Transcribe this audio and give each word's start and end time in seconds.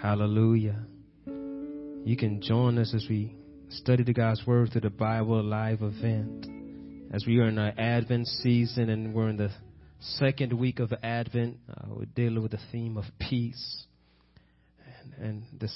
Hallelujah. 0.00 0.78
You 1.26 2.16
can 2.16 2.40
join 2.40 2.78
us 2.78 2.94
as 2.94 3.06
we 3.10 3.36
study 3.68 4.02
the 4.02 4.14
God's 4.14 4.46
Word 4.46 4.72
through 4.72 4.80
the 4.80 4.88
Bible 4.88 5.42
Live 5.44 5.82
event. 5.82 6.46
As 7.12 7.26
we 7.26 7.38
are 7.38 7.48
in 7.48 7.58
our 7.58 7.74
Advent 7.76 8.26
season 8.26 8.88
and 8.88 9.12
we're 9.12 9.28
in 9.28 9.36
the 9.36 9.50
second 9.98 10.54
week 10.54 10.78
of 10.78 10.94
Advent, 11.02 11.58
uh, 11.68 11.88
we're 11.90 12.06
dealing 12.06 12.40
with 12.40 12.52
the 12.52 12.60
theme 12.72 12.96
of 12.96 13.04
peace. 13.18 13.84
And, 15.18 15.22
and 15.22 15.60
the 15.60 15.68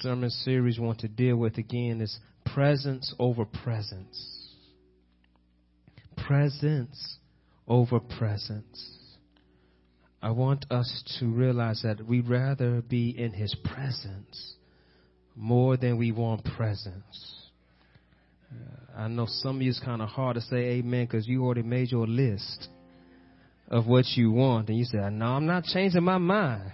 sermon 0.00 0.30
series 0.30 0.78
we 0.78 0.86
want 0.86 1.00
to 1.00 1.08
deal 1.08 1.36
with 1.36 1.58
again 1.58 2.00
is 2.00 2.20
presence 2.54 3.12
over 3.18 3.44
presence. 3.44 4.54
Presence 6.16 7.16
over 7.66 7.98
presence. 7.98 9.01
I 10.22 10.30
want 10.30 10.66
us 10.70 11.02
to 11.18 11.26
realize 11.26 11.82
that 11.82 12.06
we'd 12.06 12.28
rather 12.28 12.80
be 12.80 13.10
in 13.10 13.32
His 13.32 13.54
presence 13.64 14.54
more 15.34 15.76
than 15.76 15.98
we 15.98 16.12
want 16.12 16.44
presence. 16.44 17.50
Uh, 18.52 19.00
I 19.00 19.08
know 19.08 19.26
some 19.26 19.56
of 19.56 19.62
you 19.62 19.70
it's 19.70 19.80
kind 19.80 20.00
of 20.00 20.08
hard 20.08 20.36
to 20.36 20.40
say 20.42 20.78
amen 20.78 21.06
because 21.06 21.26
you 21.26 21.42
already 21.44 21.62
made 21.62 21.90
your 21.90 22.06
list 22.06 22.68
of 23.68 23.88
what 23.88 24.04
you 24.14 24.30
want. 24.30 24.68
And 24.68 24.78
you 24.78 24.84
say, 24.84 24.98
no, 25.10 25.26
I'm 25.26 25.46
not 25.46 25.64
changing 25.64 26.04
my 26.04 26.18
mind. 26.18 26.72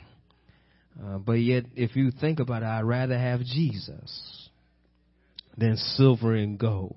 Uh, 1.02 1.18
but 1.18 1.34
yet, 1.34 1.64
if 1.74 1.96
you 1.96 2.10
think 2.10 2.40
about 2.40 2.62
it, 2.62 2.66
I'd 2.66 2.82
rather 2.82 3.16
have 3.16 3.40
Jesus 3.40 4.50
than 5.56 5.76
silver 5.76 6.34
and 6.34 6.58
gold. 6.58 6.96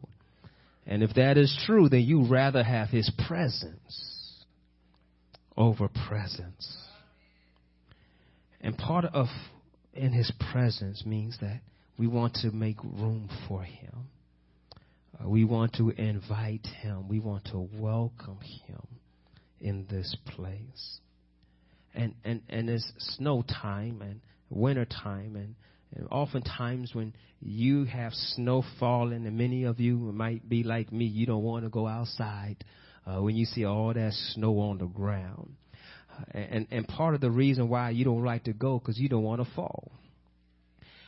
And 0.85 1.01
if 1.01 1.13
that 1.13 1.37
is 1.37 1.55
true, 1.65 1.87
then 1.87 2.01
you 2.01 2.25
rather 2.27 2.63
have 2.63 2.89
his 2.89 3.09
presence 3.27 4.20
over 5.57 5.89
presence. 6.07 6.77
And 8.61 8.77
part 8.77 9.05
of 9.05 9.27
in 9.93 10.13
his 10.13 10.31
presence 10.51 11.05
means 11.05 11.37
that 11.41 11.61
we 11.97 12.07
want 12.07 12.35
to 12.35 12.51
make 12.51 12.81
room 12.83 13.29
for 13.47 13.63
him. 13.63 14.09
Uh, 15.19 15.27
we 15.27 15.43
want 15.43 15.73
to 15.73 15.89
invite 15.89 16.65
him. 16.65 17.07
We 17.09 17.19
want 17.19 17.45
to 17.45 17.67
welcome 17.73 18.39
him 18.65 18.81
in 19.59 19.85
this 19.89 20.15
place. 20.25 20.99
And 21.93 22.15
and 22.23 22.41
and 22.49 22.69
it's 22.69 22.91
snow 23.17 23.43
time 23.43 24.01
and 24.01 24.21
winter 24.49 24.85
time 24.85 25.35
and, 25.35 25.55
and 25.93 26.07
oftentimes 26.09 26.95
when 26.95 27.13
you 27.41 27.85
have 27.85 28.13
snow 28.13 28.63
falling 28.79 29.25
and 29.25 29.37
many 29.37 29.63
of 29.65 29.79
you 29.79 29.97
might 29.97 30.47
be 30.47 30.63
like 30.63 30.91
me, 30.91 31.05
you 31.05 31.25
don't 31.25 31.43
want 31.43 31.65
to 31.65 31.69
go 31.69 31.87
outside 31.87 32.63
uh, 33.05 33.21
when 33.21 33.35
you 33.35 33.45
see 33.45 33.65
all 33.65 33.93
that 33.93 34.13
snow 34.33 34.59
on 34.59 34.77
the 34.77 34.85
ground. 34.85 35.55
Uh, 36.11 36.37
and, 36.37 36.67
and 36.71 36.87
part 36.87 37.15
of 37.15 37.21
the 37.21 37.31
reason 37.31 37.69
why 37.69 37.89
you 37.89 38.05
don't 38.05 38.23
like 38.23 38.43
to 38.45 38.53
go 38.53 38.79
because 38.79 38.99
you 38.99 39.09
don't 39.09 39.23
want 39.23 39.41
to 39.41 39.55
fall. 39.55 39.91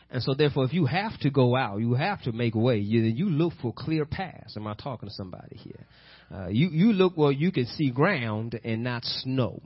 And 0.09 0.21
so 0.21 0.35
therefore, 0.35 0.65
if 0.65 0.73
you 0.73 0.85
have 0.85 1.19
to 1.21 1.31
go 1.31 1.55
out, 1.55 1.77
you 1.77 1.95
have 1.95 2.21
to 2.23 2.31
make 2.31 2.53
way. 2.53 2.77
You, 2.77 3.01
you 3.01 3.29
look 3.29 3.53
for 3.61 3.73
clear 3.73 4.05
paths. 4.05 4.55
Am 4.55 4.67
I 4.67 4.75
talking 4.75 5.09
to 5.09 5.15
somebody 5.15 5.57
here? 5.57 5.85
Uh, 6.31 6.47
you, 6.49 6.69
you 6.69 6.93
look 6.93 7.17
where 7.17 7.31
you 7.31 7.51
can 7.51 7.65
see 7.65 7.89
ground 7.89 8.59
and 8.63 8.83
not 8.83 9.03
snow. 9.03 9.61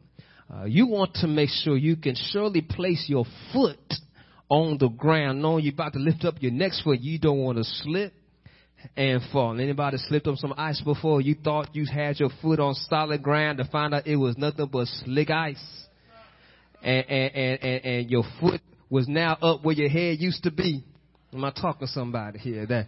Uh, 0.53 0.63
you 0.63 0.87
want 0.87 1.13
to 1.15 1.27
make 1.27 1.49
sure 1.49 1.75
you 1.75 1.97
can 1.97 2.15
surely 2.31 2.61
place 2.61 3.05
your 3.07 3.25
foot 3.51 3.93
on 4.49 4.77
the 4.79 4.87
ground, 4.87 5.41
knowing 5.41 5.65
you're 5.65 5.73
about 5.73 5.93
to 5.93 5.99
lift 5.99 6.23
up 6.23 6.35
your 6.39 6.53
next 6.53 6.81
foot. 6.81 7.01
You 7.01 7.19
don't 7.19 7.39
want 7.39 7.57
to 7.57 7.65
slip 7.65 8.13
and 8.95 9.21
fall. 9.31 9.59
Anybody 9.59 9.97
slipped 9.97 10.27
on 10.27 10.37
some 10.37 10.53
ice 10.57 10.81
before? 10.81 11.21
You 11.21 11.35
thought 11.35 11.75
you 11.75 11.85
had 11.85 12.19
your 12.19 12.29
foot 12.41 12.59
on 12.59 12.73
solid 12.73 13.21
ground 13.23 13.57
to 13.59 13.65
find 13.65 13.93
out 13.93 14.07
it 14.07 14.15
was 14.15 14.37
nothing 14.37 14.67
but 14.71 14.87
slick 14.87 15.29
ice. 15.29 15.63
And, 16.81 17.05
and, 17.09 17.35
and, 17.35 17.63
and, 17.63 17.85
and 17.85 18.09
your 18.09 18.23
foot 18.39 18.61
was 18.89 19.07
now 19.07 19.33
up 19.41 19.63
where 19.63 19.75
your 19.75 19.89
head 19.89 20.19
used 20.19 20.43
to 20.43 20.51
be. 20.51 20.83
Am 21.33 21.43
I 21.43 21.51
talking 21.51 21.87
to 21.87 21.93
somebody 21.93 22.39
here? 22.39 22.65
That 22.65 22.87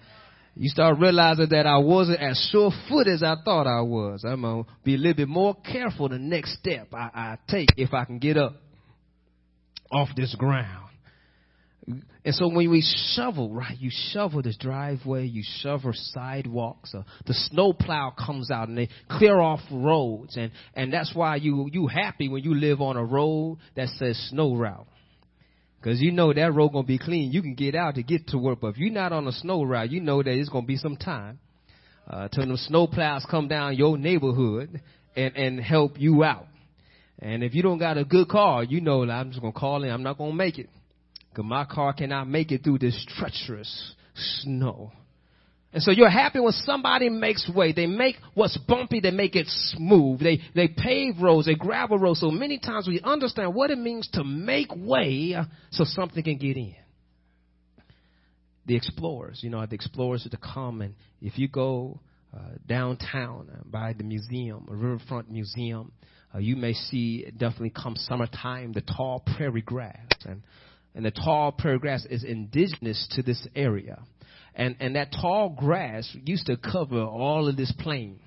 you 0.55 0.69
start 0.69 0.99
realizing 0.99 1.47
that 1.49 1.65
I 1.65 1.77
wasn't 1.77 2.19
as 2.19 2.49
sure 2.51 2.71
foot 2.87 3.07
as 3.07 3.23
I 3.23 3.35
thought 3.43 3.67
I 3.67 3.81
was. 3.81 4.23
I'm 4.25 4.41
gonna 4.41 4.63
be 4.83 4.95
a 4.95 4.97
little 4.97 5.15
bit 5.15 5.27
more 5.27 5.55
careful 5.55 6.09
the 6.09 6.19
next 6.19 6.57
step 6.59 6.93
I, 6.93 7.09
I 7.13 7.37
take 7.47 7.69
if 7.77 7.93
I 7.93 8.05
can 8.05 8.19
get 8.19 8.37
up 8.37 8.55
off 9.91 10.09
this 10.15 10.35
ground. 10.35 10.88
And 12.25 12.35
so 12.35 12.47
when 12.47 12.69
we 12.69 12.83
shovel, 13.15 13.51
right, 13.51 13.77
you 13.79 13.89
shovel 14.11 14.41
this 14.41 14.57
driveway, 14.57 15.25
you 15.25 15.41
shovel 15.61 15.91
sidewalks, 15.93 16.93
uh, 16.93 17.03
the 17.25 17.33
snow 17.33 17.73
plow 17.73 18.11
comes 18.11 18.51
out 18.51 18.67
and 18.67 18.77
they 18.77 18.89
clear 19.09 19.39
off 19.39 19.61
roads. 19.71 20.37
And, 20.37 20.51
and 20.75 20.93
that's 20.93 21.15
why 21.15 21.37
you, 21.37 21.69
you 21.71 21.87
happy 21.87 22.29
when 22.29 22.43
you 22.43 22.53
live 22.53 22.81
on 22.81 22.97
a 22.97 23.03
road 23.03 23.57
that 23.75 23.87
says 23.97 24.17
snow 24.29 24.55
route. 24.55 24.87
Cause 25.81 26.01
you 26.01 26.11
know 26.11 26.33
that 26.33 26.53
road 26.53 26.73
gonna 26.73 26.85
be 26.85 26.97
clean. 26.97 27.31
You 27.31 27.41
can 27.41 27.55
get 27.55 27.73
out 27.73 27.95
to 27.95 28.03
get 28.03 28.27
to 28.27 28.37
work. 28.37 28.59
But 28.61 28.71
if 28.71 28.77
you're 28.77 28.91
not 28.91 29.13
on 29.13 29.25
a 29.27 29.31
snow 29.31 29.63
route, 29.63 29.89
you 29.89 30.01
know 30.01 30.21
that 30.21 30.31
it's 30.31 30.49
gonna 30.49 30.67
be 30.67 30.75
some 30.75 30.97
time, 30.97 31.39
uh, 32.05 32.27
till 32.27 32.45
the 32.47 32.57
snow 32.57 32.85
plows 32.85 33.25
come 33.31 33.47
down 33.47 33.77
your 33.77 33.97
neighborhood 33.97 34.81
and, 35.15 35.37
and 35.37 35.59
help 35.59 35.93
you 35.97 36.25
out. 36.25 36.47
And 37.19 37.45
if 37.45 37.55
you 37.55 37.63
don't 37.63 37.77
got 37.77 37.97
a 37.97 38.03
good 38.03 38.27
car, 38.27 38.65
you 38.65 38.81
know 38.81 39.09
I'm 39.09 39.29
just 39.29 39.41
gonna 39.41 39.53
call 39.53 39.85
in. 39.85 39.89
I'm 39.89 40.03
not 40.03 40.17
gonna 40.17 40.33
make 40.33 40.59
it. 40.59 40.69
Cause 41.35 41.45
my 41.45 41.65
car 41.65 41.93
cannot 41.93 42.27
make 42.27 42.51
it 42.51 42.63
through 42.63 42.79
this 42.79 43.05
treacherous 43.17 43.93
snow. 44.41 44.91
And 45.71 45.83
so 45.83 45.91
you're 45.91 46.09
happy 46.09 46.39
when 46.39 46.51
somebody 46.51 47.09
makes 47.09 47.47
way. 47.47 47.73
They 47.73 47.85
make 47.85 48.15
what's 48.33 48.57
bumpy, 48.57 49.01
they 49.01 49.11
make 49.11 49.35
it 49.35 49.45
smooth. 49.47 50.19
They, 50.19 50.41
they 50.55 50.67
pave 50.67 51.21
roads, 51.21 51.45
they 51.45 51.53
gravel 51.53 51.99
roads. 51.99 52.21
So 52.21 52.31
many 52.31 52.57
times 52.57 52.87
we 52.87 52.99
understand 53.01 53.53
what 53.53 53.69
it 53.69 53.77
means 53.77 54.09
to 54.13 54.23
make 54.23 54.69
way 54.75 55.35
so 55.69 55.83
something 55.83 56.23
can 56.23 56.37
get 56.37 56.57
in. 56.57 56.75
The 58.65 58.75
explorers, 58.75 59.41
you 59.43 59.51
know, 59.51 59.63
the 59.65 59.75
explorers 59.75 60.27
are 60.31 60.37
come 60.37 60.81
and 60.81 60.95
if 61.21 61.37
you 61.37 61.47
go 61.47 61.99
uh, 62.35 62.39
downtown 62.67 63.49
uh, 63.51 63.63
by 63.65 63.93
the 63.93 64.03
museum, 64.03 64.67
a 64.69 64.75
riverfront 64.75 65.31
museum, 65.31 65.91
uh, 66.33 66.39
you 66.39 66.55
may 66.55 66.73
see 66.73 67.25
definitely 67.31 67.71
come 67.71 67.95
summertime 67.95 68.71
the 68.73 68.81
tall 68.81 69.23
prairie 69.35 69.61
grass 69.61 70.07
and 70.25 70.41
and 70.95 71.05
the 71.05 71.11
tall 71.11 71.51
prairie 71.51 71.79
grass 71.79 72.05
is 72.09 72.23
indigenous 72.23 73.07
to 73.11 73.21
this 73.23 73.47
area. 73.55 73.99
And, 74.55 74.75
and 74.79 74.95
that 74.95 75.11
tall 75.11 75.49
grass 75.49 76.09
used 76.25 76.47
to 76.47 76.57
cover 76.57 77.01
all 77.01 77.47
of 77.47 77.55
this 77.55 77.71
plain. 77.79 78.19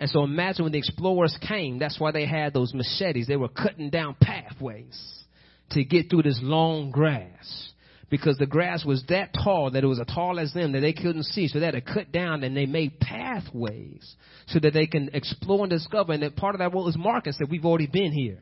And 0.00 0.10
so 0.10 0.24
imagine 0.24 0.64
when 0.64 0.72
the 0.72 0.78
explorers 0.78 1.36
came, 1.46 1.78
that's 1.78 2.00
why 2.00 2.10
they 2.10 2.26
had 2.26 2.52
those 2.52 2.74
machetes. 2.74 3.26
They 3.26 3.36
were 3.36 3.48
cutting 3.48 3.90
down 3.90 4.16
pathways 4.20 5.24
to 5.70 5.84
get 5.84 6.10
through 6.10 6.22
this 6.22 6.40
long 6.42 6.90
grass. 6.90 7.70
Because 8.10 8.36
the 8.36 8.46
grass 8.46 8.84
was 8.84 9.02
that 9.08 9.32
tall 9.32 9.70
that 9.70 9.82
it 9.82 9.86
was 9.86 9.98
as 9.98 10.06
tall 10.06 10.38
as 10.38 10.52
them 10.52 10.72
that 10.72 10.80
they 10.80 10.92
couldn't 10.92 11.24
see. 11.24 11.48
So 11.48 11.58
they 11.58 11.66
had 11.66 11.74
to 11.74 11.80
cut 11.80 12.12
down 12.12 12.44
and 12.44 12.56
they 12.56 12.66
made 12.66 13.00
pathways 13.00 14.14
so 14.46 14.58
that 14.60 14.72
they 14.72 14.86
can 14.86 15.10
explore 15.14 15.62
and 15.62 15.70
discover. 15.70 16.12
And 16.12 16.22
that 16.22 16.36
part 16.36 16.54
of 16.54 16.58
that 16.58 16.72
what 16.72 16.84
was 16.84 16.96
Mark 16.96 17.24
said, 17.26 17.48
we've 17.50 17.64
already 17.64 17.86
been 17.86 18.12
here 18.12 18.40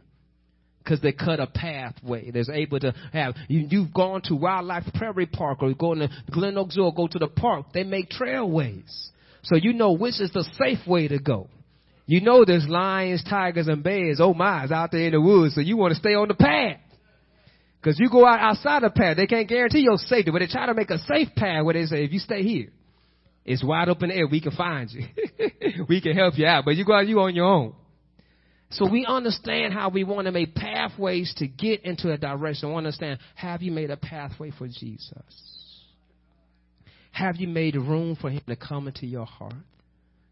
because 0.83 1.01
they 1.01 1.13
cut 1.13 1.41
a 1.41 1.47
pathway. 1.47 2.31
There's 2.31 2.49
able 2.49 2.81
to 2.81 2.95
have 3.13 3.35
you, 3.49 3.67
you've 3.71 3.95
gone 3.95 4.23
to 4.25 4.35
Wildlife 4.35 4.85
Prairie 4.95 5.27
Park 5.27 5.63
or 5.63 5.73
going 5.75 6.01
to 6.01 6.09
Glen 6.31 6.59
Oak 6.59 6.73
Zoo 6.73 6.83
or 6.83 6.95
go 6.95 7.07
to 7.07 7.19
the 7.19 7.29
park. 7.29 7.67
They 7.73 7.85
make 7.85 8.11
trailways, 8.11 9.09
so 9.43 9.57
you 9.57 9.73
know 9.73 9.93
which 9.93 10.21
is 10.21 10.31
the 10.33 10.45
safe 10.59 10.87
way 10.87 11.09
to 11.09 11.19
go. 11.19 11.49
You 12.07 12.21
know 12.21 12.45
there's 12.45 12.67
lions, 12.69 13.25
tigers, 13.29 13.69
and 13.69 13.83
bears. 13.83 14.19
Oh 14.21 14.35
my, 14.35 14.65
it's 14.65 14.73
out 14.73 14.91
there 14.91 15.07
in 15.07 15.13
the 15.13 15.21
woods, 15.21 15.55
so 15.55 15.61
you 15.61 15.77
want 15.77 15.93
to 15.93 15.99
stay 15.99 16.15
on 16.15 16.29
the 16.29 16.35
path. 16.35 16.79
Because 17.81 17.99
you 17.99 18.11
go 18.11 18.27
out 18.27 18.39
outside 18.39 18.83
the 18.83 18.91
path, 18.91 19.17
they 19.17 19.27
can't 19.27 19.49
guarantee 19.49 19.81
your 19.81 19.97
safety, 19.97 20.31
but 20.31 20.39
they 20.39 20.47
try 20.47 20.67
to 20.67 20.75
make 20.75 20.91
a 20.91 20.99
safe 20.99 21.29
path 21.37 21.65
where 21.65 21.75
they 21.75 21.85
say, 21.87 22.05
if 22.05 22.13
you 22.13 22.21
stay 22.21 22.43
here, 22.43 22.69
it's 23.45 23.65
wide 23.65 23.89
open 23.89 24.11
air, 24.11 24.27
we 24.29 24.41
can 24.41 24.53
find 24.53 24.89
you. 24.91 25.05
we 25.89 26.01
can 26.01 26.17
help 26.17 26.39
you 26.39 26.47
out, 26.47 26.65
but 26.65 26.77
you 26.77 26.85
go 26.85 26.93
out, 26.93 27.09
you 27.09 27.19
on 27.21 27.35
your 27.35 27.47
own. 27.47 27.75
So 28.73 28.89
we 28.91 29.05
understand 29.07 29.75
how 29.75 29.91
we 29.91 30.03
want 30.03 30.27
to 30.27 30.33
make 30.33 30.55
pathways 30.55 31.33
to 31.37 31.47
get 31.47 31.85
into 31.85 32.11
a 32.11 32.17
direction. 32.17 32.71
We 32.71 32.77
understand, 32.77 33.19
have 33.35 33.63
you 33.63 33.71
made 33.71 33.91
a 33.91 33.97
pathway 33.97 34.51
for 34.51 34.67
Jesus? 34.67 35.13
Have 37.13 37.37
you 37.37 37.49
made 37.49 37.77
room 37.77 38.17
for 38.19 38.31
him 38.31 38.41
to 38.49 38.57
come 38.57 38.89
into 38.89 39.07
your 39.07 39.27
heart, 39.27 39.53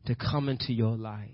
to 0.06 0.14
come 0.14 0.48
into 0.48 0.72
your 0.72 0.96
life? 0.96 1.28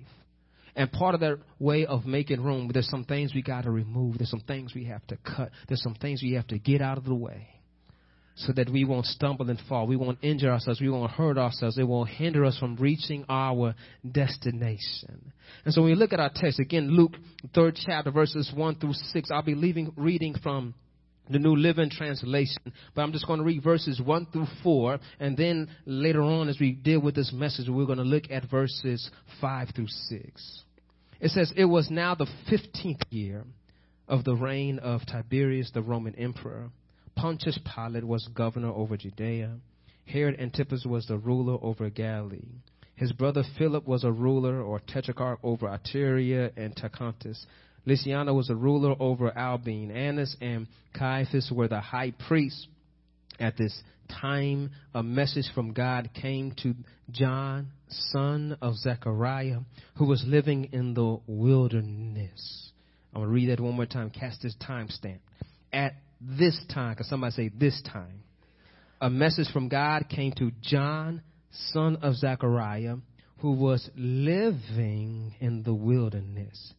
And 0.75 0.91
part 0.91 1.14
of 1.14 1.20
that 1.20 1.38
way 1.61 1.87
of 1.87 2.05
making 2.05 2.43
room, 2.43 2.70
there's 2.73 2.91
some 2.91 3.05
things 3.05 3.32
we 3.35 3.41
got 3.41 3.62
to 3.62 3.70
remove. 3.70 4.19
There's 4.19 4.31
some 4.31 4.41
things 4.41 4.75
we 4.75 4.85
have 4.87 5.06
to 5.06 5.17
cut. 5.17 5.50
There's 5.69 5.82
some 5.82 5.94
things 5.94 6.23
we 6.23 6.32
have 6.32 6.49
to 6.49 6.58
get 6.58 6.82
out 6.82 6.99
of 6.99 7.05
the 7.05 7.14
way 7.14 7.49
so 8.37 8.53
that 8.53 8.69
we 8.71 8.85
won't 8.85 9.06
stumble 9.06 9.49
and 9.49 9.61
fall. 9.67 9.87
We 9.87 9.97
won't 9.97 10.19
injure 10.21 10.50
ourselves. 10.50 10.81
We 10.81 10.91
won't 10.91 11.11
hurt 11.11 11.38
ourselves. 11.38 11.79
It 11.79 11.88
won't 11.88 12.11
hinder 12.11 12.44
us 12.44 12.59
from 12.59 12.77
reaching 12.77 13.25
our 13.31 13.75
destination. 14.09 15.33
And 15.65 15.73
so 15.73 15.81
when 15.81 15.93
we 15.93 15.97
look 15.97 16.12
at 16.12 16.21
our 16.21 16.31
text, 16.35 16.61
again, 16.61 16.91
Luke, 16.91 17.12
third 17.55 17.79
chapter, 17.87 18.11
verses 18.11 18.53
1 18.55 18.75
through 18.77 18.93
6, 18.93 19.31
I'll 19.31 19.43
be 19.43 19.55
leaving, 19.55 19.91
reading 19.97 20.35
from 20.43 20.75
the 21.31 21.38
New 21.38 21.56
Living 21.56 21.88
Translation, 21.91 22.73
but 22.94 23.03
I'm 23.03 23.12
just 23.12 23.27
going 23.27 23.38
to 23.38 23.44
read 23.44 23.65
verses 23.65 24.00
1 24.00 24.27
through 24.33 24.47
4, 24.62 24.99
and 25.19 25.37
then 25.37 25.69
later 25.87 26.23
on 26.23 26.49
as 26.49 26.61
we 26.61 26.73
deal 26.73 27.00
with 27.00 27.17
this 27.17 27.32
message, 27.32 27.69
we're 27.69 27.87
going 27.87 27.99
to 27.99 28.05
look 28.05 28.25
at 28.31 28.49
verses 28.50 29.11
5 29.41 29.69
through 29.75 29.89
6. 29.89 30.62
It 31.21 31.31
says, 31.31 31.53
It 31.56 31.65
was 31.65 31.91
now 31.91 32.15
the 32.15 32.29
15th 32.49 33.03
year 33.11 33.44
of 34.06 34.25
the 34.25 34.37
reign 34.37 34.79
of 34.79 35.00
Tiberius 35.06 35.71
the 35.73 35.82
Roman 35.82 36.15
emperor 36.15 36.71
Pontius 37.17 37.59
Pilate 37.75 38.05
was 38.05 38.29
governor 38.35 38.71
over 38.71 38.97
Judea. 38.97 39.57
Herod 40.05 40.39
Antipas 40.39 40.85
was 40.85 41.07
the 41.07 41.17
ruler 41.17 41.59
over 41.63 41.91
Galilee. 41.91 42.61
His 42.95 43.13
brother 43.13 43.43
Philip 43.59 43.87
was 43.87 44.05
a 44.05 44.13
ruler 44.13 44.63
or 44.63 44.81
tetrarch 44.81 45.39
over 45.43 45.67
Iturea 45.67 46.53
and 46.57 46.77
Trachonitis. 46.77 47.45
Lysanias 47.87 48.35
was 48.35 48.51
a 48.51 48.55
ruler 48.55 48.95
over 49.01 49.37
Abilene. 49.37 49.91
Annas 49.91 50.37
and 50.41 50.67
Caiaphas 50.95 51.51
were 51.53 51.69
the 51.69 51.81
high 51.81 52.13
priests. 52.29 52.67
At 53.39 53.57
this 53.57 53.83
time, 54.09 54.71
a 54.95 55.03
message 55.03 55.47
from 55.55 55.73
God 55.73 56.11
came 56.15 56.55
to 56.63 56.75
John, 57.11 57.69
son 57.89 58.57
of 58.63 58.77
Zechariah, 58.77 59.61
who 59.97 60.07
was 60.07 60.25
living 60.27 60.71
in 60.73 60.95
the 60.95 61.19
wilderness. 61.27 62.73
I'm 63.15 63.23
going 63.23 63.29
to 63.29 63.35
read 63.35 63.51
that 63.51 63.61
one 63.61 63.75
more 63.75 63.87
time. 63.87 64.11
Cast 64.11 64.43
this 64.43 64.57
timestamp. 64.57 65.19
At 65.73 65.95
this 66.21 66.59
time, 66.73 66.95
because 66.95 67.09
somebody 67.09 67.33
say 67.33 67.51
this 67.57 67.81
time, 67.83 68.23
a 69.01 69.11
message 69.11 69.49
from 69.53 69.69
God 69.69 70.09
came 70.09 70.33
to 70.39 70.51
John, 70.63 71.23
son 71.73 71.97
of 72.03 72.15
Zechariah, 72.15 72.97
who 73.39 73.53
was 73.53 73.91
living 73.97 75.35
in 75.41 75.63
the 75.63 75.75
wilderness. 75.75 76.73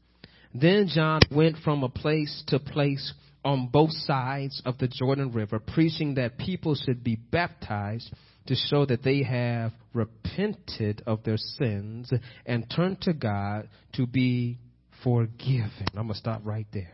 Then 0.53 0.87
John 0.87 1.21
went 1.31 1.57
from 1.57 1.83
a 1.83 1.89
place 1.89 2.43
to 2.47 2.59
place 2.59 3.13
on 3.45 3.67
both 3.67 3.91
sides 3.91 4.61
of 4.65 4.77
the 4.77 4.87
Jordan 4.87 5.31
River, 5.31 5.59
preaching 5.59 6.15
that 6.15 6.37
people 6.37 6.75
should 6.75 7.03
be 7.03 7.15
baptized 7.15 8.11
to 8.47 8.55
show 8.55 8.85
that 8.85 9.03
they 9.03 9.23
have 9.23 9.71
repented 9.93 11.03
of 11.05 11.23
their 11.23 11.37
sins 11.37 12.11
and 12.45 12.69
turned 12.75 13.01
to 13.01 13.13
God 13.13 13.69
to 13.93 14.07
be 14.07 14.57
forgiven. 15.03 15.85
I'm 15.89 16.07
going 16.07 16.09
to 16.09 16.15
stop 16.15 16.41
right 16.43 16.67
there 16.73 16.93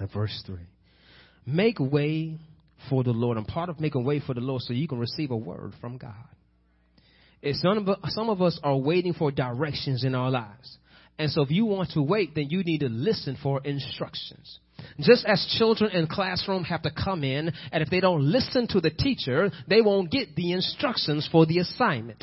at 0.00 0.12
verse 0.12 0.42
3. 0.46 0.58
Make 1.48 1.78
way 1.80 2.36
for 2.90 3.02
the 3.02 3.12
Lord. 3.12 3.38
And 3.38 3.46
part 3.46 3.70
of 3.70 3.80
making 3.80 4.04
way 4.04 4.20
for 4.20 4.34
the 4.34 4.40
Lord 4.40 4.60
so 4.62 4.74
you 4.74 4.86
can 4.86 4.98
receive 4.98 5.30
a 5.30 5.36
word 5.36 5.72
from 5.80 5.96
God. 5.96 6.12
Some 7.52 7.88
of, 7.88 7.98
some 8.08 8.28
of 8.28 8.42
us 8.42 8.60
are 8.62 8.76
waiting 8.76 9.14
for 9.14 9.30
directions 9.30 10.04
in 10.04 10.14
our 10.14 10.30
lives. 10.30 10.76
And 11.18 11.30
so 11.30 11.42
if 11.42 11.50
you 11.50 11.64
want 11.64 11.90
to 11.92 12.02
wait, 12.02 12.34
then 12.34 12.50
you 12.50 12.62
need 12.64 12.80
to 12.80 12.88
listen 12.88 13.38
for 13.42 13.60
instructions. 13.64 14.58
Just 15.00 15.24
as 15.24 15.54
children 15.58 15.90
in 15.92 16.06
classroom 16.06 16.64
have 16.64 16.82
to 16.82 16.90
come 16.90 17.24
in, 17.24 17.50
and 17.72 17.82
if 17.82 17.88
they 17.88 18.00
don't 18.00 18.22
listen 18.22 18.68
to 18.68 18.80
the 18.80 18.90
teacher, 18.90 19.50
they 19.68 19.80
won't 19.80 20.10
get 20.10 20.36
the 20.36 20.52
instructions 20.52 21.28
for 21.32 21.46
the 21.46 21.58
assignment. 21.60 22.22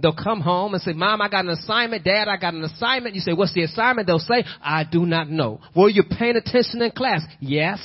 They'll 0.00 0.16
come 0.16 0.40
home 0.40 0.74
and 0.74 0.82
say, 0.82 0.94
Mom, 0.94 1.20
I 1.20 1.28
got 1.28 1.44
an 1.44 1.50
assignment. 1.50 2.04
Dad, 2.04 2.26
I 2.26 2.36
got 2.36 2.54
an 2.54 2.64
assignment. 2.64 3.14
You 3.14 3.20
say, 3.20 3.34
What's 3.34 3.54
the 3.54 3.62
assignment? 3.62 4.06
They'll 4.06 4.18
say, 4.18 4.44
I 4.62 4.84
do 4.90 5.04
not 5.04 5.28
know. 5.28 5.60
Were 5.76 5.90
you 5.90 6.02
paying 6.18 6.36
attention 6.36 6.82
in 6.82 6.90
class? 6.92 7.20
Yes. 7.40 7.78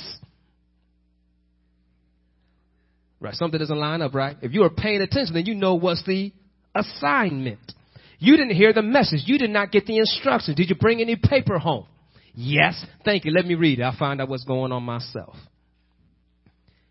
Right. 3.20 3.34
Something 3.34 3.58
doesn't 3.58 3.78
line 3.78 4.00
up, 4.00 4.14
right? 4.14 4.36
If 4.42 4.52
you 4.52 4.62
are 4.62 4.70
paying 4.70 5.00
attention, 5.00 5.34
then 5.34 5.46
you 5.46 5.54
know 5.54 5.74
what's 5.74 6.04
the 6.04 6.32
assignment. 6.74 7.58
You 8.20 8.36
didn't 8.36 8.54
hear 8.54 8.72
the 8.72 8.82
message. 8.82 9.22
You 9.26 9.38
did 9.38 9.50
not 9.50 9.72
get 9.72 9.86
the 9.86 9.98
instructions. 9.98 10.56
Did 10.56 10.70
you 10.70 10.76
bring 10.76 11.00
any 11.00 11.16
paper 11.16 11.58
home? 11.58 11.86
Yes. 12.34 12.84
Thank 13.04 13.24
you. 13.24 13.32
Let 13.32 13.46
me 13.46 13.54
read 13.54 13.80
it. 13.80 13.82
I'll 13.82 13.96
find 13.96 14.20
out 14.20 14.28
what's 14.28 14.44
going 14.44 14.70
on 14.72 14.82
myself. 14.84 15.36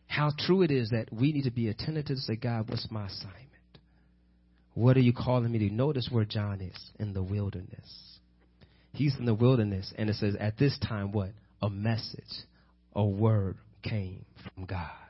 How 0.08 0.32
true 0.38 0.62
it 0.64 0.72
is 0.72 0.90
that 0.90 1.08
we 1.12 1.32
need 1.32 1.44
to 1.44 1.52
be 1.52 1.68
attentive 1.70 2.06
to 2.06 2.16
say, 2.18 2.36
God, 2.36 2.70
what's 2.70 2.88
my 2.90 3.08
assignment? 3.08 3.46
What 4.74 4.96
are 4.96 5.02
you 5.02 5.14
calling 5.14 5.52
me 5.52 5.60
to? 5.60 5.70
Notice 5.70 6.08
where 6.12 6.26
John 6.26 6.62
is 6.62 6.78
in 7.00 7.14
the 7.14 7.24
wilderness. 7.24 8.20
He's 8.94 9.16
in 9.18 9.26
the 9.26 9.34
wilderness, 9.34 9.94
and 9.98 10.10
it 10.10 10.16
says, 10.16 10.36
at 10.40 10.58
this 10.58 10.78
time, 10.80 11.12
what? 11.12 11.30
A 11.62 11.70
message, 11.70 12.24
a 12.96 13.04
word 13.06 13.58
came 13.84 14.26
from 14.44 14.66
God. 14.66 15.07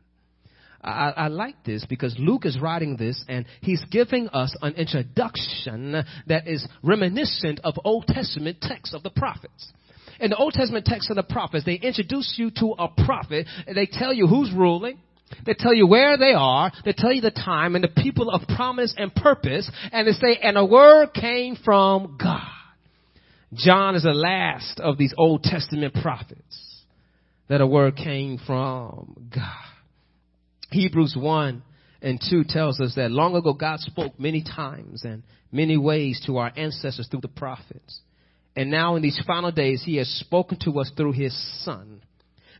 I, 0.87 1.13
I, 1.15 1.27
like 1.27 1.63
this 1.63 1.85
because 1.85 2.15
Luke 2.17 2.45
is 2.45 2.59
writing 2.59 2.97
this 2.97 3.23
and 3.27 3.45
he's 3.61 3.83
giving 3.91 4.29
us 4.29 4.55
an 4.61 4.73
introduction 4.75 6.03
that 6.27 6.47
is 6.47 6.65
reminiscent 6.81 7.59
of 7.63 7.75
Old 7.83 8.07
Testament 8.07 8.57
texts 8.61 8.93
of 8.93 9.03
the 9.03 9.09
prophets. 9.09 9.71
In 10.19 10.31
the 10.31 10.37
Old 10.37 10.53
Testament 10.53 10.85
texts 10.85 11.09
of 11.09 11.15
the 11.17 11.23
prophets, 11.23 11.65
they 11.65 11.75
introduce 11.75 12.35
you 12.37 12.51
to 12.57 12.73
a 12.79 12.87
prophet 13.05 13.47
they 13.73 13.85
tell 13.85 14.13
you 14.13 14.27
who's 14.27 14.51
ruling. 14.51 14.99
They 15.45 15.53
tell 15.53 15.73
you 15.73 15.87
where 15.87 16.17
they 16.17 16.31
are. 16.31 16.71
They 16.85 16.93
tell 16.93 17.11
you 17.11 17.21
the 17.21 17.31
time 17.31 17.75
and 17.75 17.83
the 17.83 18.01
people 18.01 18.29
of 18.29 18.47
promise 18.55 18.95
and 18.97 19.13
purpose. 19.13 19.69
And 19.91 20.07
they 20.07 20.13
say, 20.13 20.39
and 20.41 20.57
a 20.57 20.65
word 20.65 21.13
came 21.13 21.57
from 21.63 22.17
God. 22.21 22.47
John 23.53 23.95
is 23.95 24.03
the 24.03 24.13
last 24.13 24.79
of 24.79 24.97
these 24.97 25.13
Old 25.17 25.43
Testament 25.43 25.93
prophets 26.01 26.83
that 27.49 27.61
a 27.61 27.67
word 27.67 27.95
came 27.95 28.39
from 28.45 29.29
God. 29.33 29.76
Hebrews 30.71 31.15
1 31.17 31.63
and 32.01 32.21
2 32.29 32.43
tells 32.47 32.79
us 32.79 32.95
that 32.95 33.11
long 33.11 33.35
ago 33.35 33.53
God 33.53 33.79
spoke 33.79 34.19
many 34.19 34.43
times 34.43 35.03
and 35.03 35.23
many 35.51 35.77
ways 35.77 36.21
to 36.25 36.37
our 36.37 36.51
ancestors 36.55 37.07
through 37.09 37.21
the 37.21 37.27
prophets. 37.27 38.01
And 38.55 38.71
now 38.71 38.95
in 38.95 39.03
these 39.03 39.21
final 39.25 39.51
days, 39.51 39.83
He 39.85 39.97
has 39.97 40.07
spoken 40.07 40.57
to 40.63 40.79
us 40.79 40.91
through 40.97 41.13
His 41.13 41.35
Son. 41.63 42.01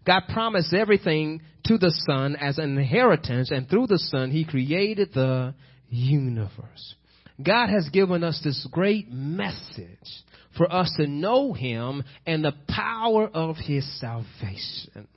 God 0.06 0.24
promised 0.32 0.74
everything 0.74 1.42
to 1.66 1.78
the 1.78 1.92
Son 2.08 2.36
as 2.38 2.58
an 2.58 2.78
inheritance, 2.78 3.52
and 3.52 3.70
through 3.70 3.88
the 3.88 4.00
Son, 4.00 4.32
He 4.32 4.46
created 4.46 5.14
the 5.14 5.54
universe. 5.90 6.96
God 7.44 7.70
has 7.70 7.90
given 7.90 8.24
us 8.24 8.40
this 8.44 8.68
great 8.72 9.12
message 9.12 10.24
for 10.56 10.72
us 10.72 10.92
to 10.98 11.08
know 11.08 11.54
Him 11.54 12.04
and 12.26 12.44
the 12.44 12.54
power 12.70 13.28
of 13.28 13.58
His 13.58 13.86
salvation. 14.00 15.08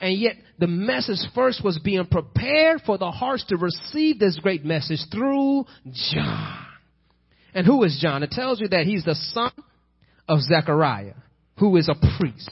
And 0.00 0.18
yet 0.18 0.36
the 0.58 0.66
message 0.66 1.18
first 1.34 1.62
was 1.64 1.78
being 1.78 2.06
prepared 2.06 2.82
for 2.84 2.98
the 2.98 3.10
hearts 3.10 3.44
to 3.48 3.56
receive 3.56 4.18
this 4.18 4.38
great 4.38 4.64
message 4.64 5.00
through 5.10 5.64
John. 6.12 6.66
And 7.54 7.66
who 7.66 7.82
is 7.84 7.98
John? 8.00 8.22
It 8.22 8.30
tells 8.30 8.60
you 8.60 8.68
that 8.68 8.86
he's 8.86 9.04
the 9.04 9.14
son 9.14 9.52
of 10.28 10.40
Zechariah, 10.40 11.14
who 11.58 11.76
is 11.76 11.88
a 11.88 11.94
priest. 12.18 12.50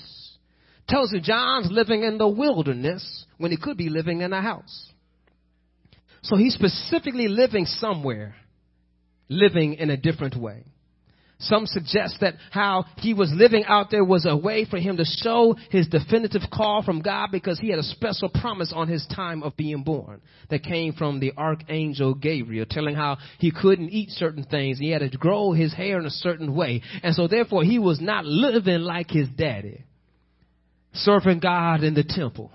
Tells 0.88 1.12
you 1.12 1.20
John's 1.20 1.70
living 1.70 2.04
in 2.04 2.18
the 2.18 2.28
wilderness 2.28 3.26
when 3.38 3.50
he 3.50 3.56
could 3.56 3.76
be 3.76 3.88
living 3.88 4.20
in 4.20 4.32
a 4.32 4.40
house. 4.40 4.90
So 6.22 6.36
he's 6.36 6.54
specifically 6.54 7.26
living 7.26 7.66
somewhere, 7.66 8.36
living 9.28 9.74
in 9.74 9.90
a 9.90 9.96
different 9.96 10.36
way. 10.36 10.64
Some 11.42 11.66
suggest 11.66 12.18
that 12.20 12.34
how 12.50 12.84
he 12.98 13.14
was 13.14 13.32
living 13.34 13.64
out 13.64 13.90
there 13.90 14.04
was 14.04 14.26
a 14.26 14.36
way 14.36 14.64
for 14.64 14.78
him 14.78 14.96
to 14.98 15.04
show 15.04 15.56
his 15.70 15.88
definitive 15.88 16.42
call 16.52 16.82
from 16.84 17.02
God 17.02 17.30
because 17.32 17.58
he 17.58 17.68
had 17.68 17.80
a 17.80 17.82
special 17.82 18.28
promise 18.28 18.72
on 18.74 18.86
his 18.86 19.04
time 19.14 19.42
of 19.42 19.56
being 19.56 19.82
born 19.82 20.20
that 20.50 20.62
came 20.62 20.92
from 20.92 21.18
the 21.18 21.32
archangel 21.36 22.14
Gabriel 22.14 22.64
telling 22.68 22.94
how 22.94 23.18
he 23.38 23.50
couldn't 23.50 23.90
eat 23.90 24.10
certain 24.10 24.44
things. 24.44 24.78
He 24.78 24.90
had 24.90 25.00
to 25.00 25.18
grow 25.18 25.52
his 25.52 25.74
hair 25.74 25.98
in 25.98 26.06
a 26.06 26.10
certain 26.10 26.54
way. 26.54 26.82
And 27.02 27.14
so 27.14 27.26
therefore 27.26 27.64
he 27.64 27.80
was 27.80 28.00
not 28.00 28.24
living 28.24 28.82
like 28.82 29.10
his 29.10 29.28
daddy, 29.28 29.84
serving 30.92 31.40
God 31.40 31.82
in 31.82 31.94
the 31.94 32.04
temple, 32.04 32.52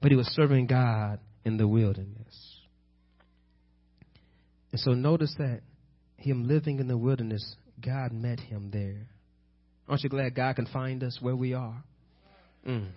but 0.00 0.10
he 0.10 0.16
was 0.16 0.26
serving 0.28 0.68
God 0.68 1.20
in 1.44 1.58
the 1.58 1.68
wilderness. 1.68 2.56
And 4.70 4.80
so 4.80 4.92
notice 4.92 5.34
that 5.36 5.60
him 6.16 6.48
living 6.48 6.78
in 6.78 6.88
the 6.88 6.96
wilderness 6.96 7.56
God 7.84 8.12
met 8.12 8.40
him 8.40 8.70
there. 8.72 9.06
Aren't 9.88 10.02
you 10.04 10.10
glad 10.10 10.34
God 10.34 10.56
can 10.56 10.66
find 10.66 11.02
us 11.02 11.18
where 11.20 11.36
we 11.36 11.54
are? 11.54 11.82
Mm. 12.66 12.88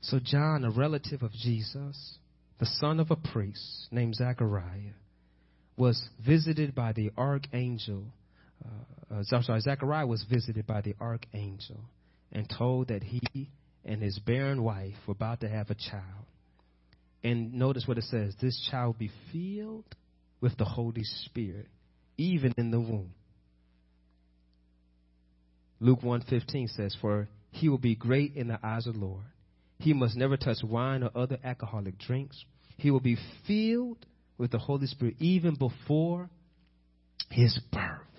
So, 0.00 0.18
John, 0.22 0.64
a 0.64 0.70
relative 0.70 1.22
of 1.22 1.32
Jesus, 1.32 2.18
the 2.58 2.66
son 2.66 2.98
of 2.98 3.10
a 3.10 3.16
priest 3.16 3.86
named 3.90 4.16
Zachariah, 4.16 4.94
was 5.76 6.02
visited 6.24 6.74
by 6.74 6.92
the 6.92 7.10
archangel. 7.16 8.04
Uh, 8.64 9.14
uh, 9.14 9.40
sorry, 9.42 9.60
Zachariah 9.60 10.06
was 10.06 10.24
visited 10.30 10.66
by 10.66 10.80
the 10.80 10.94
archangel 11.00 11.80
and 12.32 12.48
told 12.48 12.88
that 12.88 13.02
he 13.02 13.50
and 13.84 14.02
his 14.02 14.18
barren 14.18 14.62
wife 14.62 14.94
were 15.06 15.12
about 15.12 15.40
to 15.40 15.48
have 15.48 15.70
a 15.70 15.74
child. 15.74 16.26
And 17.24 17.54
notice 17.54 17.84
what 17.86 17.98
it 17.98 18.04
says 18.04 18.34
this 18.40 18.68
child 18.70 18.96
will 18.96 19.08
be 19.08 19.12
filled 19.32 19.84
with 20.40 20.56
the 20.58 20.64
Holy 20.64 21.04
Spirit, 21.04 21.68
even 22.16 22.52
in 22.58 22.70
the 22.70 22.80
womb. 22.80 23.12
Luke 25.82 26.02
1:15 26.02 26.70
says, 26.70 26.94
"For 27.00 27.28
he 27.50 27.68
will 27.68 27.76
be 27.76 27.96
great 27.96 28.36
in 28.36 28.46
the 28.46 28.64
eyes 28.64 28.86
of 28.86 28.94
the 28.94 29.00
Lord. 29.00 29.24
He 29.80 29.92
must 29.92 30.16
never 30.16 30.36
touch 30.36 30.62
wine 30.62 31.02
or 31.02 31.10
other 31.12 31.38
alcoholic 31.42 31.98
drinks. 31.98 32.44
He 32.76 32.92
will 32.92 33.00
be 33.00 33.18
filled 33.48 34.06
with 34.38 34.52
the 34.52 34.60
Holy 34.60 34.86
Spirit 34.86 35.16
even 35.18 35.56
before 35.56 36.30
his 37.30 37.58
birth." 37.72 38.11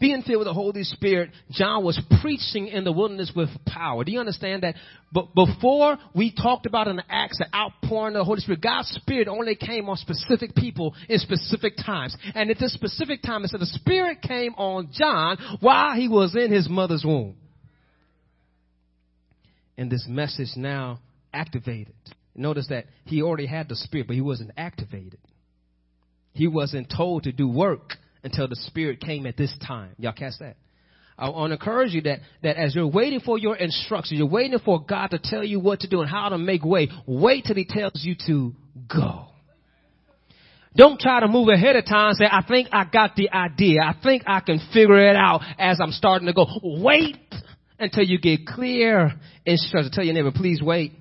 Being 0.00 0.22
filled 0.22 0.40
with 0.40 0.48
the 0.48 0.54
Holy 0.54 0.82
Spirit, 0.84 1.30
John 1.50 1.84
was 1.84 2.00
preaching 2.20 2.68
in 2.68 2.84
the 2.84 2.92
wilderness 2.92 3.32
with 3.34 3.48
power. 3.66 4.04
Do 4.04 4.12
you 4.12 4.20
understand 4.20 4.62
that? 4.62 4.74
But 5.12 5.34
before 5.34 5.98
we 6.14 6.34
talked 6.34 6.66
about 6.66 6.88
in 6.88 7.00
Acts 7.08 7.38
the 7.38 7.46
outpouring 7.54 8.16
of 8.16 8.20
the 8.20 8.24
Holy 8.24 8.40
Spirit, 8.40 8.60
God's 8.60 8.88
Spirit 8.90 9.28
only 9.28 9.54
came 9.54 9.88
on 9.88 9.96
specific 9.96 10.54
people 10.54 10.94
in 11.08 11.18
specific 11.18 11.74
times. 11.76 12.16
And 12.34 12.50
at 12.50 12.58
this 12.58 12.74
specific 12.74 13.22
time, 13.22 13.44
it 13.44 13.50
said 13.50 13.60
the 13.60 13.66
Spirit 13.66 14.22
came 14.22 14.54
on 14.54 14.90
John 14.92 15.38
while 15.60 15.94
he 15.94 16.08
was 16.08 16.34
in 16.34 16.52
his 16.52 16.68
mother's 16.68 17.04
womb. 17.04 17.36
And 19.76 19.90
this 19.90 20.06
message 20.08 20.50
now 20.56 21.00
activated 21.32 21.94
Notice 22.34 22.66
that 22.68 22.86
he 23.04 23.22
already 23.22 23.46
had 23.46 23.68
the 23.68 23.76
Spirit, 23.76 24.08
but 24.08 24.16
he 24.16 24.22
wasn't 24.22 24.50
activated. 24.56 25.20
He 26.32 26.48
wasn't 26.48 26.92
told 26.94 27.24
to 27.24 27.32
do 27.32 27.48
work 27.48 27.94
until 28.24 28.48
the 28.48 28.56
Spirit 28.56 29.00
came 29.00 29.26
at 29.26 29.36
this 29.36 29.54
time. 29.66 29.90
Y'all 29.98 30.12
catch 30.12 30.34
that? 30.40 30.56
I 31.16 31.28
want 31.28 31.50
to 31.50 31.54
encourage 31.54 31.92
you 31.92 32.00
that, 32.02 32.20
that 32.42 32.56
as 32.56 32.74
you're 32.74 32.88
waiting 32.88 33.20
for 33.20 33.38
your 33.38 33.56
instructions, 33.56 34.18
you're 34.18 34.28
waiting 34.28 34.58
for 34.58 34.82
God 34.82 35.08
to 35.08 35.20
tell 35.22 35.44
you 35.44 35.60
what 35.60 35.80
to 35.80 35.88
do 35.88 36.00
and 36.00 36.10
how 36.10 36.30
to 36.30 36.38
make 36.38 36.64
way, 36.64 36.88
wait 37.06 37.44
till 37.44 37.54
He 37.54 37.66
tells 37.66 38.02
you 38.02 38.16
to 38.26 38.52
go. 38.92 39.26
Don't 40.76 40.98
try 40.98 41.20
to 41.20 41.28
move 41.28 41.48
ahead 41.48 41.76
of 41.76 41.84
time 41.84 42.14
say, 42.14 42.24
I 42.24 42.42
think 42.42 42.68
I 42.72 42.84
got 42.84 43.14
the 43.14 43.30
idea. 43.30 43.80
I 43.80 43.94
think 44.02 44.24
I 44.26 44.40
can 44.40 44.58
figure 44.72 45.08
it 45.08 45.14
out 45.14 45.42
as 45.56 45.78
I'm 45.80 45.92
starting 45.92 46.26
to 46.26 46.32
go. 46.32 46.46
Wait 46.64 47.16
until 47.78 48.02
you 48.02 48.18
get 48.18 48.44
clear 48.44 49.12
instructions. 49.46 49.94
Tell 49.94 50.04
your 50.04 50.14
neighbor, 50.14 50.32
please 50.32 50.60
wait. 50.60 50.94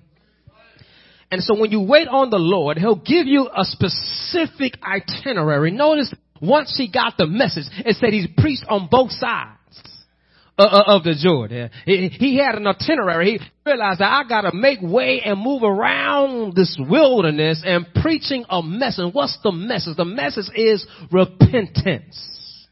And 1.32 1.42
so 1.42 1.60
when 1.60 1.72
you 1.72 1.82
wait 1.82 2.08
on 2.08 2.30
the 2.30 2.38
Lord, 2.38 2.78
He'll 2.78 2.96
give 2.96 3.26
you 3.26 3.50
a 3.50 3.64
specific 3.64 4.78
itinerary. 4.84 5.72
Notice 5.72 6.14
once 6.44 6.76
he 6.78 6.92
got 6.92 7.16
the 7.18 7.26
message, 7.26 7.66
it 7.86 7.96
said 7.96 8.12
he's 8.12 8.28
preached 8.38 8.66
on 8.68 8.88
both 8.92 9.12
sides. 9.12 9.60
Uh, 10.56 10.66
uh, 10.66 10.84
of 10.98 11.04
the 11.04 11.16
Jordan. 11.16 11.72
He, 11.84 12.10
he 12.10 12.38
had 12.38 12.54
an 12.54 12.68
itinerary. 12.68 13.40
He 13.40 13.40
realized 13.66 14.02
that 14.02 14.12
I 14.12 14.30
gotta 14.30 14.52
make 14.54 14.78
way 14.84 15.20
and 15.26 15.40
move 15.40 15.64
around 15.64 16.56
this 16.56 16.78
wilderness 16.80 17.64
and 17.66 17.88
preaching 18.04 18.46
a 18.48 18.62
message. 18.62 19.12
What's 19.14 19.36
the 19.44 19.52
message? 19.52 19.98
The 19.98 20.06
message 20.06 20.46
is 20.54 20.86
repentance. 21.12 22.68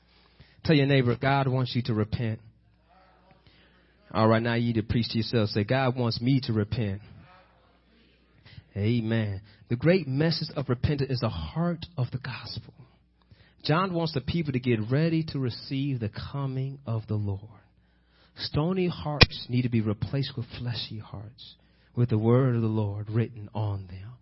Tell 0.64 0.76
your 0.76 0.86
neighbor, 0.86 1.18
God 1.20 1.48
wants 1.48 1.76
you 1.76 1.82
to 1.84 1.96
repent. 1.96 2.40
All 4.14 4.28
right, 4.28 4.44
now 4.44 4.54
you 4.54 4.68
need 4.68 4.76
to 4.76 4.84
preach 4.84 5.10
to 5.10 5.18
yourself. 5.18 5.50
Say, 5.50 5.64
God 5.64 5.96
wants 5.98 6.22
me 6.22 6.40
to 6.44 6.54
repent. 6.54 7.02
Amen. 8.78 9.42
The 9.70 9.76
great 9.76 10.08
message 10.08 10.50
of 10.56 10.70
repentance 10.70 11.10
is 11.10 11.20
the 11.22 11.30
heart 11.30 11.88
of 11.98 12.12
the 12.12 12.20
gospel. 12.20 12.76
John 13.64 13.94
wants 13.94 14.14
the 14.14 14.22
people 14.22 14.54
to 14.54 14.60
get 14.60 14.80
ready 14.90 15.24
to 15.30 15.40
receive 15.40 16.00
the 16.00 16.10
coming 16.32 16.80
of 16.86 17.06
the 17.08 17.16
Lord. 17.16 17.42
Stony 18.36 18.88
hearts 18.88 19.46
need 19.50 19.64
to 19.64 19.70
be 19.70 19.82
replaced 19.82 20.36
with 20.36 20.48
fleshy 20.58 20.98
hearts, 20.98 21.56
with 21.96 22.10
the 22.10 22.18
word 22.18 22.56
of 22.56 22.62
the 22.62 22.68
Lord 22.68 23.10
written 23.10 23.50
on 23.54 23.88
them. 23.88 24.14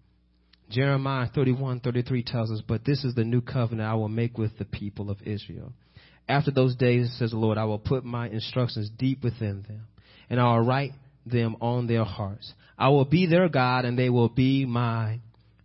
Jeremiah 0.70 1.28
31, 1.34 1.80
33 1.80 2.24
tells 2.24 2.52
us, 2.52 2.62
But 2.68 2.86
this 2.86 3.04
is 3.04 3.16
the 3.16 3.24
new 3.24 3.42
covenant 3.42 3.90
I 3.90 3.96
will 3.96 4.10
make 4.10 4.38
with 4.38 4.58
the 4.58 4.66
people 4.66 5.10
of 5.10 5.22
Israel. 5.22 5.74
After 6.28 6.52
those 6.52 6.76
days, 6.76 7.16
says 7.18 7.32
the 7.32 7.38
Lord, 7.38 7.58
I 7.58 7.66
will 7.66 7.80
put 7.80 8.04
my 8.04 8.28
instructions 8.30 8.90
deep 8.98 9.24
within 9.24 9.64
them, 9.68 9.88
and 10.30 10.40
I 10.40 10.44
will 10.54 10.66
write 10.66 10.92
them 11.26 11.56
on 11.62 11.88
their 11.88 12.04
hearts. 12.04 12.54
I 12.78 12.90
will 12.90 13.06
be 13.06 13.26
their 13.26 13.50
God, 13.50 13.86
and 13.86 13.98
they 13.98 14.10
will 14.10 14.30
be 14.30 14.66
my 14.66 15.22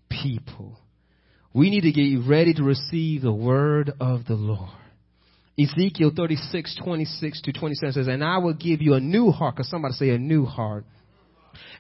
people. 0.09 0.79
We 1.55 1.71
need 1.71 1.83
to 1.83 1.93
get 1.93 2.29
ready 2.29 2.53
to 2.55 2.65
receive 2.65 3.23
the 3.23 3.33
word 3.33 3.93
of 4.01 4.27
the 4.27 4.35
Lord. 4.35 4.71
Ezekiel 5.57 6.11
36, 6.15 6.81
26 6.83 7.43
to 7.43 7.53
27 7.53 7.93
says, 7.93 8.09
And 8.09 8.25
I 8.25 8.39
will 8.39 8.55
give 8.55 8.83
you 8.83 8.95
a 8.95 9.01
new 9.01 9.31
heart, 9.31 9.55
because 9.55 9.71
somebody 9.71 9.95
say 9.95 10.11
a 10.11 10.19
new 10.19 10.45
heart. 10.45 10.85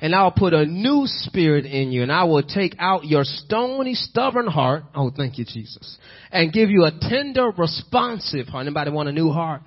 And 0.01 0.15
I 0.15 0.23
will 0.23 0.31
put 0.31 0.55
a 0.55 0.65
new 0.65 1.03
spirit 1.07 1.67
in 1.67 1.91
you, 1.91 2.05
and 2.05 2.13
I 2.13 2.23
will 2.23 2.45
take 2.45 2.77
out 2.79 3.05
your 3.05 3.25
stony, 3.25 3.95
stubborn 3.95 4.47
heart. 4.47 4.85
Oh, 4.95 5.11
thank 5.11 5.39
you, 5.39 5.45
Jesus. 5.45 5.99
And 6.31 6.53
give 6.53 6.71
you 6.71 6.85
a 6.85 6.93
tender, 6.93 7.51
responsive 7.51 8.47
heart. 8.47 8.67
Anybody 8.67 8.93
want 8.93 9.09
a 9.09 9.13
new 9.13 9.31
heart? 9.31 9.63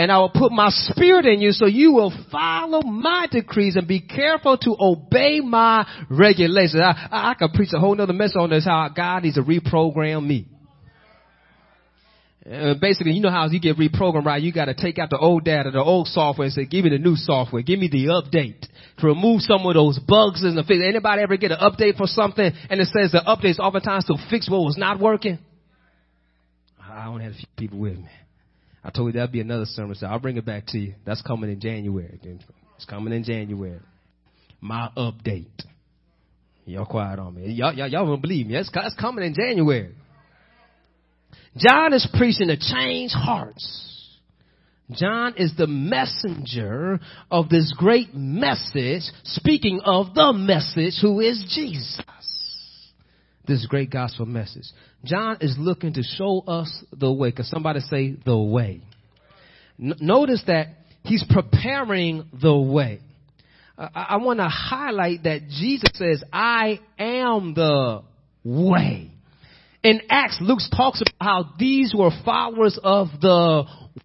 And 0.00 0.10
I 0.10 0.16
will 0.16 0.30
put 0.30 0.50
my 0.50 0.70
spirit 0.70 1.26
in 1.26 1.42
you 1.42 1.52
so 1.52 1.66
you 1.66 1.92
will 1.92 2.10
follow 2.32 2.80
my 2.80 3.26
decrees 3.30 3.76
and 3.76 3.86
be 3.86 4.00
careful 4.00 4.56
to 4.56 4.74
obey 4.80 5.40
my 5.40 5.86
regulations. 6.08 6.80
I, 6.82 7.08
I, 7.12 7.30
I 7.32 7.34
could 7.34 7.52
preach 7.52 7.68
a 7.74 7.78
whole 7.78 7.94
nother 7.94 8.14
message 8.14 8.38
on 8.38 8.48
this, 8.48 8.64
how 8.64 8.88
God 8.96 9.24
needs 9.24 9.34
to 9.34 9.42
reprogram 9.42 10.26
me. 10.26 10.46
Uh, 12.50 12.76
basically, 12.80 13.12
you 13.12 13.20
know 13.20 13.30
how 13.30 13.46
you 13.50 13.60
get 13.60 13.76
reprogrammed, 13.76 14.24
right? 14.24 14.40
You 14.40 14.54
got 14.54 14.64
to 14.64 14.74
take 14.74 14.98
out 14.98 15.10
the 15.10 15.18
old 15.18 15.44
data, 15.44 15.70
the 15.70 15.82
old 15.82 16.06
software, 16.08 16.46
and 16.46 16.54
say, 16.54 16.64
"Give 16.64 16.82
me 16.82 16.88
the 16.88 16.98
new 16.98 17.16
software. 17.16 17.60
Give 17.60 17.78
me 17.78 17.88
the 17.88 18.06
update 18.06 18.66
to 19.00 19.06
remove 19.06 19.42
some 19.42 19.66
of 19.66 19.74
those 19.74 19.98
bugs 19.98 20.42
and 20.42 20.56
the 20.56 20.62
fix." 20.62 20.80
Anybody 20.82 21.20
ever 21.20 21.36
get 21.36 21.52
an 21.52 21.58
update 21.58 21.98
for 21.98 22.06
something 22.06 22.50
and 22.70 22.80
it 22.80 22.88
says 22.88 23.12
the 23.12 23.20
updates 23.26 23.58
oftentimes 23.58 24.06
to 24.06 24.14
fix 24.30 24.48
what 24.48 24.60
was 24.60 24.78
not 24.78 24.98
working? 24.98 25.38
I 26.80 27.06
only 27.08 27.24
had 27.24 27.34
a 27.34 27.36
few 27.36 27.46
people 27.58 27.78
with 27.80 27.98
me. 27.98 28.08
I 28.82 28.90
told 28.90 29.08
you 29.08 29.12
that'd 29.20 29.32
be 29.32 29.40
another 29.40 29.66
sermon, 29.66 29.94
so 29.94 30.06
I'll 30.06 30.18
bring 30.18 30.36
it 30.36 30.44
back 30.44 30.66
to 30.68 30.78
you. 30.78 30.94
That's 31.04 31.22
coming 31.22 31.50
in 31.50 31.60
January. 31.60 32.18
It's 32.76 32.84
coming 32.86 33.12
in 33.12 33.24
January. 33.24 33.80
My 34.60 34.88
update. 34.96 35.46
Y'all 36.64 36.86
quiet 36.86 37.18
on 37.18 37.34
me. 37.34 37.52
Y'all, 37.52 37.74
y'all, 37.74 37.88
y'all 37.88 38.06
won't 38.06 38.22
believe 38.22 38.46
me. 38.46 38.56
It's, 38.56 38.70
it's 38.74 38.94
coming 38.94 39.24
in 39.24 39.34
January. 39.34 39.94
John 41.56 41.92
is 41.92 42.08
preaching 42.16 42.48
to 42.48 42.56
change 42.56 43.12
hearts. 43.12 43.86
John 44.92 45.34
is 45.36 45.52
the 45.56 45.66
messenger 45.66 46.98
of 47.30 47.48
this 47.48 47.72
great 47.76 48.14
message, 48.14 49.02
speaking 49.24 49.80
of 49.84 50.14
the 50.14 50.32
message 50.32 50.94
who 51.00 51.20
is 51.20 51.44
Jesus. 51.48 52.00
This 53.50 53.66
great 53.66 53.90
gospel 53.90 54.26
message. 54.26 54.66
John 55.02 55.38
is 55.40 55.56
looking 55.58 55.94
to 55.94 56.04
show 56.04 56.44
us 56.46 56.84
the 56.96 57.10
way. 57.10 57.32
Cause 57.32 57.50
somebody 57.50 57.80
say 57.80 58.14
the 58.24 58.38
way. 58.38 58.80
N- 59.76 59.96
notice 60.00 60.44
that 60.46 60.68
he's 61.02 61.24
preparing 61.28 62.28
the 62.40 62.56
way. 62.56 63.00
Uh, 63.76 63.88
I, 63.92 64.02
I 64.10 64.16
want 64.18 64.38
to 64.38 64.46
highlight 64.46 65.24
that 65.24 65.48
Jesus 65.48 65.90
says, 65.94 66.22
I 66.32 66.78
am 66.96 67.54
the 67.54 68.02
way. 68.44 69.10
In 69.82 70.00
Acts, 70.08 70.38
Luke 70.40 70.60
talks 70.76 71.02
about 71.02 71.14
how 71.20 71.50
these 71.58 71.92
were 71.92 72.12
followers 72.24 72.78
of 72.80 73.08
the 73.20 73.64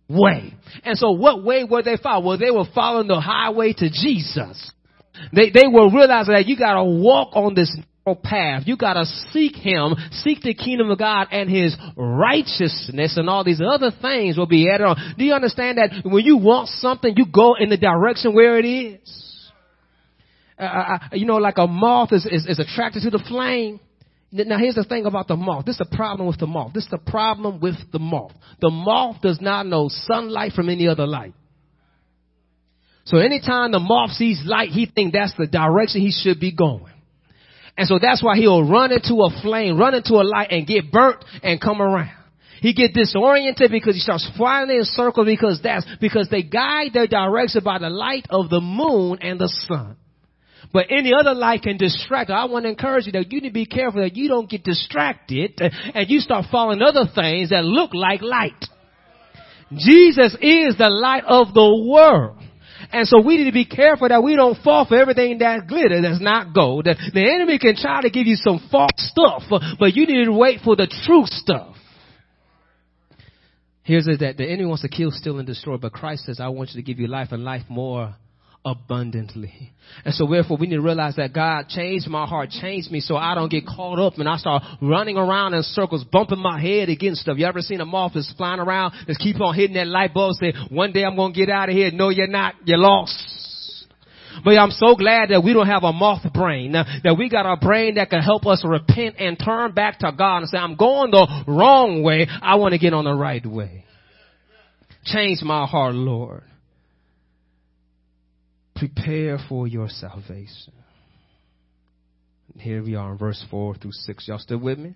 way. 0.09 0.55
And 0.83 0.97
so 0.97 1.11
what 1.11 1.43
way 1.43 1.65
were 1.65 1.83
they 1.83 1.97
following? 2.01 2.25
Well, 2.25 2.37
they 2.39 2.49
were 2.49 2.65
following 2.73 3.07
the 3.07 3.19
highway 3.19 3.73
to 3.73 3.89
Jesus. 3.91 4.71
They, 5.31 5.51
they 5.51 5.67
were 5.71 5.91
realizing 5.91 6.33
that 6.33 6.47
you 6.47 6.57
gotta 6.57 6.83
walk 6.83 7.35
on 7.35 7.53
this 7.53 7.71
path. 8.13 8.63
You 8.67 8.77
gotta 8.77 9.05
seek 9.33 9.55
Him, 9.55 9.95
seek 10.11 10.41
the 10.41 10.53
kingdom 10.53 10.91
of 10.91 10.99
God 10.99 11.29
and 11.31 11.49
His 11.49 11.75
righteousness 11.95 13.17
and 13.17 13.27
all 13.27 13.43
these 13.43 13.61
other 13.65 13.89
things 13.99 14.37
will 14.37 14.45
be 14.45 14.69
added 14.69 14.85
on. 14.85 15.15
Do 15.17 15.25
you 15.25 15.33
understand 15.33 15.79
that 15.79 16.01
when 16.03 16.23
you 16.23 16.37
want 16.37 16.67
something, 16.67 17.15
you 17.17 17.25
go 17.25 17.55
in 17.55 17.69
the 17.69 17.77
direction 17.77 18.35
where 18.35 18.59
it 18.59 18.65
is? 18.65 19.51
Uh, 20.59 20.63
uh, 20.63 20.65
uh 20.67 20.99
you 21.13 21.25
know, 21.25 21.37
like 21.37 21.57
a 21.57 21.65
moth 21.65 22.13
is, 22.13 22.27
is, 22.27 22.45
is 22.45 22.59
attracted 22.59 23.01
to 23.03 23.09
the 23.09 23.23
flame. 23.27 23.79
Now 24.31 24.59
here's 24.59 24.75
the 24.75 24.83
thing 24.83 25.05
about 25.05 25.27
the 25.27 25.35
moth. 25.35 25.65
This 25.65 25.79
is 25.79 25.87
the 25.89 25.95
problem 25.95 26.27
with 26.27 26.37
the 26.39 26.47
moth. 26.47 26.73
This 26.73 26.83
is 26.83 26.91
the 26.91 26.97
problem 26.97 27.59
with 27.59 27.75
the 27.91 27.99
moth. 27.99 28.33
The 28.61 28.69
moth 28.69 29.21
does 29.21 29.39
not 29.41 29.65
know 29.65 29.89
sunlight 29.89 30.51
from 30.51 30.69
any 30.69 30.87
other 30.87 31.07
light. 31.07 31.33
So 33.05 33.17
anytime 33.17 33.71
the 33.71 33.79
moth 33.79 34.11
sees 34.11 34.41
light, 34.45 34.69
he 34.69 34.87
thinks 34.87 35.15
that's 35.15 35.33
the 35.37 35.47
direction 35.47 36.01
he 36.01 36.11
should 36.11 36.39
be 36.39 36.51
going. 36.51 36.91
And 37.77 37.87
so 37.87 37.99
that's 38.01 38.23
why 38.23 38.37
he'll 38.37 38.67
run 38.67 38.91
into 38.91 39.15
a 39.15 39.41
flame, 39.41 39.77
run 39.77 39.93
into 39.93 40.13
a 40.15 40.23
light 40.23 40.47
and 40.51 40.65
get 40.65 40.91
burnt 40.91 41.23
and 41.43 41.59
come 41.59 41.81
around. 41.81 42.11
He 42.61 42.73
get 42.73 42.93
disoriented 42.93 43.69
because 43.69 43.95
he 43.95 43.99
starts 43.99 44.27
flying 44.37 44.69
in 44.69 44.85
circles 44.85 45.25
because 45.25 45.59
that's 45.61 45.85
because 45.99 46.29
they 46.29 46.41
guide 46.41 46.93
their 46.93 47.05
direction 47.05 47.61
by 47.63 47.79
the 47.79 47.89
light 47.89 48.25
of 48.29 48.49
the 48.49 48.61
moon 48.61 49.19
and 49.21 49.39
the 49.39 49.49
sun. 49.67 49.97
But 50.73 50.87
any 50.89 51.13
other 51.13 51.33
light 51.33 51.61
can 51.61 51.77
distract. 51.77 52.29
I 52.29 52.45
want 52.45 52.63
to 52.63 52.69
encourage 52.69 53.05
you 53.05 53.11
that 53.13 53.31
you 53.31 53.41
need 53.41 53.49
to 53.49 53.53
be 53.53 53.65
careful 53.65 54.01
that 54.01 54.15
you 54.15 54.27
don't 54.27 54.49
get 54.49 54.63
distracted 54.63 55.61
and 55.61 56.09
you 56.09 56.19
start 56.19 56.45
following 56.51 56.81
other 56.81 57.05
things 57.13 57.49
that 57.51 57.63
look 57.63 57.93
like 57.93 58.21
light. 58.21 58.65
Jesus 59.71 60.35
is 60.41 60.77
the 60.77 60.89
light 60.89 61.23
of 61.25 61.53
the 61.53 61.85
world. 61.87 62.37
And 62.95 63.05
so 63.09 63.19
we 63.19 63.35
need 63.35 63.43
to 63.43 63.51
be 63.51 63.65
careful 63.65 64.07
that 64.07 64.23
we 64.23 64.37
don't 64.37 64.57
fall 64.63 64.85
for 64.85 64.95
everything 64.95 65.39
that 65.39 65.67
glitters, 65.67 66.01
that's 66.01 66.21
not 66.21 66.53
gold. 66.55 66.85
The 66.85 67.29
enemy 67.29 67.59
can 67.59 67.75
try 67.75 68.01
to 68.01 68.09
give 68.09 68.25
you 68.25 68.37
some 68.37 68.65
false 68.71 68.93
stuff, 68.95 69.43
but 69.49 69.93
you 69.97 70.07
need 70.07 70.23
to 70.23 70.31
wait 70.31 70.61
for 70.63 70.77
the 70.77 70.87
true 71.05 71.23
stuff. 71.25 71.75
Here's 73.83 74.05
that 74.05 74.35
the 74.37 74.45
enemy 74.45 74.67
wants 74.67 74.83
to 74.83 74.87
kill, 74.87 75.11
steal, 75.11 75.39
and 75.39 75.45
destroy, 75.45 75.75
but 75.75 75.91
Christ 75.91 76.23
says, 76.23 76.39
I 76.39 76.47
want 76.47 76.69
you 76.69 76.81
to 76.81 76.85
give 76.85 76.97
you 76.97 77.07
life 77.07 77.33
and 77.33 77.43
life 77.43 77.63
more 77.67 78.15
abundantly. 78.65 79.71
And 80.03 80.13
so 80.13 80.27
therefore 80.27 80.57
we 80.57 80.65
need 80.65 80.77
to 80.77 80.81
realize 80.81 81.15
that 81.17 81.33
God 81.33 81.69
changed 81.69 82.07
my 82.07 82.25
heart, 82.25 82.49
changed 82.49 82.91
me 82.91 82.99
so 82.99 83.15
I 83.15 83.35
don't 83.35 83.49
get 83.49 83.65
caught 83.67 83.99
up 83.99 84.17
and 84.17 84.27
I 84.27 84.37
start 84.37 84.63
running 84.81 85.17
around 85.17 85.53
in 85.53 85.61
circles, 85.61 86.03
bumping 86.11 86.39
my 86.39 86.59
head 86.59 86.89
against 86.89 87.21
stuff. 87.21 87.37
You 87.37 87.45
ever 87.45 87.61
seen 87.61 87.79
a 87.79 87.85
moth 87.85 88.13
that's 88.15 88.33
flying 88.35 88.59
around, 88.59 88.93
just 89.05 89.19
keep 89.19 89.39
on 89.39 89.53
hitting 89.53 89.75
that 89.75 89.87
light 89.87 90.13
bulb, 90.13 90.35
say, 90.35 90.53
one 90.71 90.91
day 90.91 91.03
I'm 91.03 91.15
gonna 91.15 91.33
get 91.33 91.49
out 91.49 91.69
of 91.69 91.75
here. 91.75 91.91
No, 91.91 92.09
you're 92.09 92.27
not. 92.27 92.55
You're 92.65 92.79
lost. 92.79 93.13
But 94.43 94.57
I'm 94.57 94.71
so 94.71 94.95
glad 94.95 95.29
that 95.29 95.43
we 95.43 95.53
don't 95.53 95.67
have 95.67 95.83
a 95.83 95.93
moth 95.93 96.33
brain, 96.33 96.75
uh, 96.75 96.83
that 97.03 97.17
we 97.17 97.29
got 97.29 97.45
a 97.45 97.55
brain 97.55 97.95
that 97.95 98.09
can 98.09 98.21
help 98.21 98.45
us 98.45 98.65
repent 98.67 99.15
and 99.19 99.39
turn 99.39 99.73
back 99.73 99.99
to 99.99 100.11
God 100.11 100.39
and 100.39 100.49
say, 100.49 100.57
I'm 100.57 100.75
going 100.75 101.11
the 101.11 101.43
wrong 101.47 102.03
way. 102.03 102.27
I 102.27 102.55
want 102.55 102.73
to 102.73 102.79
get 102.79 102.93
on 102.93 103.05
the 103.05 103.13
right 103.13 103.45
way. 103.45 103.85
Change 105.05 105.41
my 105.43 105.65
heart, 105.65 105.93
Lord 105.93 106.43
prepare 108.75 109.39
for 109.49 109.67
your 109.67 109.89
salvation. 109.89 110.73
Here 112.57 112.83
we 112.83 112.95
are 112.95 113.13
in 113.13 113.17
verse 113.17 113.43
4 113.49 113.75
through 113.75 113.91
6. 113.91 114.27
Y'all 114.27 114.39
still 114.39 114.59
with 114.59 114.77
me? 114.77 114.95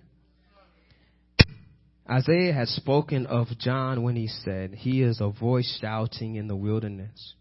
Isaiah 2.08 2.52
had 2.52 2.68
spoken 2.68 3.26
of 3.26 3.46
John 3.58 4.02
when 4.02 4.16
he 4.16 4.26
said, 4.26 4.74
He 4.74 5.02
is 5.02 5.20
a 5.20 5.30
voice 5.30 5.78
shouting 5.80 6.36
in 6.36 6.48
the 6.48 6.56
wilderness. 6.56 7.34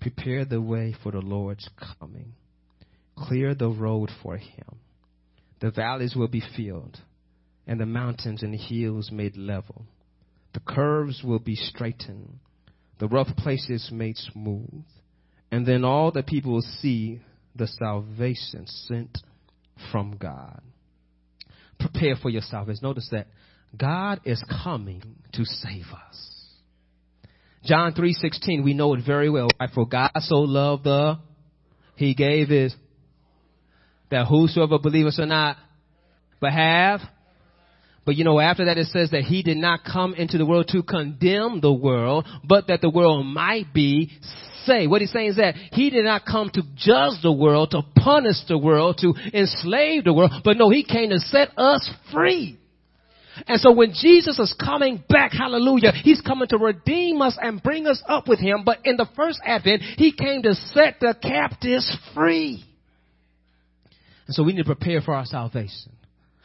Prepare 0.00 0.44
the 0.44 0.60
way 0.60 0.94
for 1.02 1.12
the 1.12 1.20
Lord's 1.20 1.68
coming. 1.98 2.34
Clear 3.16 3.54
the 3.54 3.70
road 3.70 4.10
for 4.22 4.36
him. 4.36 4.80
The 5.60 5.70
valleys 5.70 6.16
will 6.16 6.28
be 6.28 6.42
filled, 6.56 6.98
and 7.66 7.80
the 7.80 7.86
mountains 7.86 8.42
and 8.42 8.54
hills 8.54 9.10
made 9.12 9.36
level. 9.36 9.86
The 10.54 10.60
curves 10.60 11.22
will 11.24 11.38
be 11.38 11.54
straightened, 11.54 12.40
the 12.98 13.08
rough 13.08 13.34
places 13.36 13.90
made 13.92 14.16
smooth. 14.16 14.84
And 15.52 15.66
then 15.66 15.84
all 15.84 16.10
the 16.10 16.22
people 16.22 16.54
will 16.54 16.66
see 16.80 17.20
the 17.54 17.66
salvation 17.66 18.66
sent 18.66 19.18
from 19.92 20.16
God. 20.16 20.62
Prepare 21.78 22.16
for 22.16 22.30
your 22.30 22.40
salvation. 22.40 22.80
Notice 22.82 23.08
that 23.12 23.26
God 23.76 24.22
is 24.24 24.42
coming 24.64 25.02
to 25.34 25.44
save 25.44 25.86
us. 25.92 26.28
John 27.64 27.92
3:16, 27.92 28.64
we 28.64 28.72
know 28.72 28.94
it 28.94 29.04
very 29.04 29.28
well. 29.28 29.48
For 29.74 29.86
God 29.86 30.10
so 30.20 30.40
loved 30.40 30.84
the 30.84 31.18
he 31.96 32.14
gave 32.14 32.48
his 32.48 32.74
that 34.10 34.26
whosoever 34.26 34.78
believeth 34.78 35.14
shall 35.14 35.26
not 35.26 35.58
but 36.40 36.52
have 36.52 37.00
but 38.04 38.16
you 38.16 38.24
know, 38.24 38.40
after 38.40 38.64
that 38.64 38.78
it 38.78 38.88
says 38.88 39.10
that 39.10 39.22
he 39.22 39.42
did 39.42 39.56
not 39.56 39.80
come 39.84 40.14
into 40.14 40.38
the 40.38 40.46
world 40.46 40.68
to 40.68 40.82
condemn 40.82 41.60
the 41.60 41.72
world, 41.72 42.26
but 42.44 42.66
that 42.66 42.80
the 42.80 42.90
world 42.90 43.24
might 43.26 43.72
be 43.72 44.10
saved. 44.64 44.90
What 44.90 45.00
he's 45.00 45.12
saying 45.12 45.30
is 45.30 45.36
that 45.36 45.54
he 45.72 45.90
did 45.90 46.04
not 46.04 46.24
come 46.24 46.50
to 46.50 46.62
judge 46.76 47.22
the 47.22 47.32
world, 47.32 47.70
to 47.72 47.82
punish 47.96 48.36
the 48.48 48.58
world, 48.58 48.98
to 48.98 49.14
enslave 49.32 50.04
the 50.04 50.12
world, 50.12 50.32
but 50.44 50.56
no, 50.56 50.70
he 50.70 50.84
came 50.84 51.10
to 51.10 51.18
set 51.20 51.56
us 51.56 51.88
free. 52.12 52.58
And 53.46 53.60
so 53.60 53.72
when 53.72 53.92
Jesus 53.94 54.38
is 54.38 54.54
coming 54.62 55.02
back, 55.08 55.32
hallelujah, 55.32 55.92
he's 55.92 56.20
coming 56.20 56.48
to 56.48 56.58
redeem 56.58 57.22
us 57.22 57.38
and 57.40 57.62
bring 57.62 57.86
us 57.86 58.02
up 58.06 58.28
with 58.28 58.38
him. 58.38 58.62
But 58.64 58.80
in 58.84 58.96
the 58.96 59.06
first 59.16 59.40
advent, 59.44 59.82
he 59.96 60.12
came 60.12 60.42
to 60.42 60.54
set 60.54 61.00
the 61.00 61.16
captives 61.20 61.96
free. 62.14 62.62
And 64.26 64.34
so 64.34 64.42
we 64.42 64.52
need 64.52 64.64
to 64.64 64.74
prepare 64.74 65.00
for 65.00 65.14
our 65.14 65.24
salvation. 65.24 65.92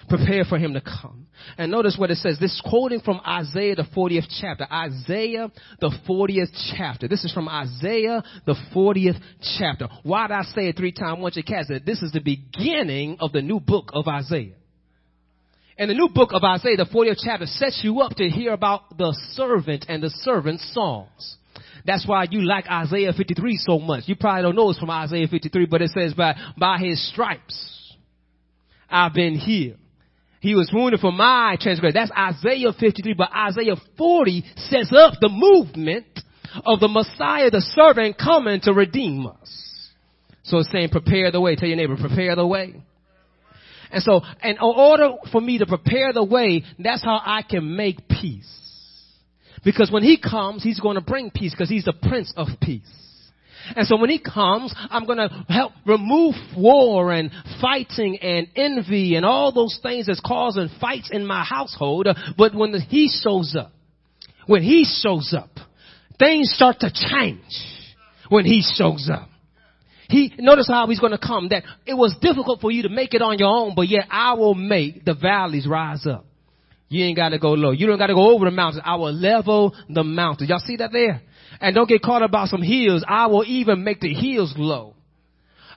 Prepare 0.09 0.45
for 0.45 0.57
him 0.57 0.73
to 0.73 0.81
come. 0.81 1.27
And 1.57 1.71
notice 1.71 1.97
what 1.97 2.11
it 2.11 2.15
says. 2.15 2.37
This 2.39 2.53
is 2.53 2.61
quoting 2.63 3.01
from 3.01 3.19
Isaiah, 3.27 3.75
the 3.75 3.83
40th 3.95 4.27
chapter. 4.39 4.65
Isaiah, 4.71 5.51
the 5.81 5.91
40th 6.07 6.51
chapter. 6.77 7.07
This 7.07 7.25
is 7.25 7.33
from 7.33 7.49
Isaiah, 7.49 8.23
the 8.45 8.55
40th 8.73 9.19
chapter. 9.57 9.87
Why 10.03 10.27
did 10.27 10.33
I 10.33 10.43
say 10.43 10.69
it 10.69 10.77
three 10.77 10.93
times? 10.93 11.19
Once 11.21 11.35
you 11.35 11.43
catch 11.43 11.69
it. 11.69 11.85
This 11.85 12.01
is 12.01 12.13
the 12.13 12.21
beginning 12.21 13.17
of 13.19 13.33
the 13.33 13.41
new 13.41 13.59
book 13.59 13.89
of 13.93 14.07
Isaiah. 14.07 14.55
And 15.77 15.89
the 15.89 15.93
new 15.93 16.09
book 16.13 16.29
of 16.31 16.43
Isaiah, 16.43 16.77
the 16.77 16.85
40th 16.85 17.19
chapter, 17.23 17.45
sets 17.45 17.81
you 17.83 17.99
up 17.99 18.15
to 18.15 18.29
hear 18.29 18.53
about 18.53 18.97
the 18.97 19.15
servant 19.33 19.85
and 19.89 20.01
the 20.01 20.09
servant's 20.09 20.73
songs. 20.73 21.37
That's 21.85 22.07
why 22.07 22.27
you 22.29 22.41
like 22.41 22.65
Isaiah 22.67 23.13
53 23.13 23.57
so 23.57 23.77
much. 23.77 24.03
You 24.07 24.15
probably 24.15 24.41
don't 24.43 24.55
know 24.55 24.69
it's 24.69 24.79
from 24.79 24.89
Isaiah 24.89 25.27
53, 25.27 25.65
but 25.67 25.81
it 25.81 25.91
says 25.91 26.13
by, 26.13 26.35
by 26.57 26.77
his 26.79 27.05
stripes, 27.11 27.93
I've 28.89 29.13
been 29.13 29.35
healed. 29.35 29.77
He 30.47 30.55
was 30.55 30.71
wounded 30.71 31.01
for 31.01 31.11
my 31.11 31.57
transgression. 31.59 31.93
That's 31.93 32.11
Isaiah 32.17 32.71
53, 32.71 33.15
but 33.15 33.29
Isaiah 33.35 33.75
40 33.97 34.45
sets 34.55 34.93
up 34.95 35.15
the 35.19 35.27
movement 35.27 36.05
of 36.65 36.79
the 36.79 36.87
Messiah, 36.87 37.51
the 37.51 37.59
servant 37.75 38.17
coming 38.17 38.61
to 38.61 38.71
redeem 38.71 39.27
us. 39.27 39.89
So 40.43 40.59
it's 40.59 40.71
saying 40.71 40.87
prepare 40.87 41.31
the 41.31 41.41
way. 41.41 41.57
Tell 41.57 41.67
your 41.67 41.75
neighbor, 41.75 41.97
prepare 41.97 42.37
the 42.37 42.47
way. 42.47 42.81
And 43.91 44.01
so, 44.01 44.21
in 44.41 44.57
order 44.61 45.15
for 45.33 45.41
me 45.41 45.57
to 45.57 45.65
prepare 45.65 46.13
the 46.13 46.23
way, 46.23 46.63
that's 46.79 47.03
how 47.03 47.19
I 47.21 47.41
can 47.41 47.75
make 47.75 48.07
peace. 48.07 48.47
Because 49.65 49.91
when 49.91 50.03
he 50.03 50.17
comes, 50.17 50.63
he's 50.63 50.79
going 50.79 50.95
to 50.95 51.01
bring 51.01 51.29
peace 51.29 51.51
because 51.51 51.67
he's 51.67 51.83
the 51.83 51.91
prince 51.91 52.33
of 52.37 52.47
peace. 52.61 53.06
And 53.75 53.87
so 53.87 53.97
when 53.97 54.09
he 54.09 54.19
comes, 54.19 54.73
I'm 54.89 55.05
going 55.05 55.17
to 55.17 55.45
help 55.49 55.73
remove 55.85 56.35
war 56.55 57.11
and 57.11 57.31
fighting 57.61 58.17
and 58.21 58.47
envy 58.55 59.15
and 59.15 59.25
all 59.25 59.51
those 59.51 59.79
things 59.81 60.07
that's 60.07 60.21
causing 60.25 60.69
fights 60.79 61.09
in 61.11 61.25
my 61.25 61.43
household. 61.43 62.07
But 62.37 62.55
when 62.55 62.73
he 62.81 63.09
shows 63.09 63.55
up, 63.57 63.71
when 64.45 64.63
he 64.63 64.85
shows 64.85 65.33
up, 65.37 65.49
things 66.19 66.51
start 66.53 66.79
to 66.79 66.91
change 66.91 67.41
when 68.29 68.45
he 68.45 68.63
shows 68.75 69.09
up. 69.11 69.29
He, 70.09 70.33
notice 70.37 70.69
how 70.69 70.87
he's 70.87 71.01
going 71.01 71.11
to 71.11 71.17
come 71.17 71.49
that 71.49 71.63
it 71.85 71.93
was 71.93 72.15
difficult 72.21 72.61
for 72.61 72.71
you 72.71 72.83
to 72.83 72.89
make 72.89 73.13
it 73.13 73.21
on 73.21 73.37
your 73.37 73.49
own, 73.49 73.75
but 73.75 73.89
yet 73.89 74.05
I 74.09 74.33
will 74.33 74.55
make 74.55 75.03
the 75.03 75.13
valleys 75.13 75.67
rise 75.67 76.05
up. 76.07 76.26
You 76.89 77.03
ain't 77.03 77.17
got 77.17 77.29
to 77.29 77.39
go 77.39 77.51
low. 77.51 77.71
You 77.71 77.87
don't 77.87 77.97
got 77.97 78.07
to 78.07 78.13
go 78.13 78.33
over 78.33 78.45
the 78.45 78.51
mountains. 78.51 78.81
I 78.85 78.95
will 78.95 79.13
level 79.13 79.75
the 79.89 80.03
mountains. 80.03 80.49
Y'all 80.49 80.59
see 80.59 80.77
that 80.77 80.91
there? 80.91 81.21
And 81.59 81.75
don't 81.75 81.89
get 81.89 82.01
caught 82.01 82.21
up 82.21 82.29
about 82.29 82.47
some 82.47 82.61
hills. 82.61 83.03
I 83.07 83.27
will 83.27 83.43
even 83.45 83.83
make 83.83 83.99
the 83.99 84.13
hills 84.13 84.53
low. 84.57 84.95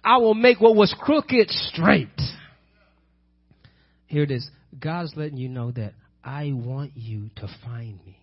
I 0.04 0.18
will 0.18 0.34
make 0.34 0.60
what 0.60 0.76
was 0.76 0.94
crooked 0.98 1.50
straight. 1.50 2.08
Here 4.06 4.22
it 4.22 4.30
is. 4.30 4.48
God's 4.78 5.12
letting 5.16 5.36
you 5.36 5.48
know 5.48 5.72
that 5.72 5.94
I 6.22 6.52
want 6.54 6.92
you 6.94 7.30
to 7.36 7.48
find 7.64 7.98
me. 8.06 8.18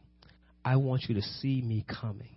I 0.63 0.77
want 0.77 1.03
you 1.07 1.15
to 1.15 1.21
see 1.21 1.61
me 1.61 1.85
coming. 1.87 2.29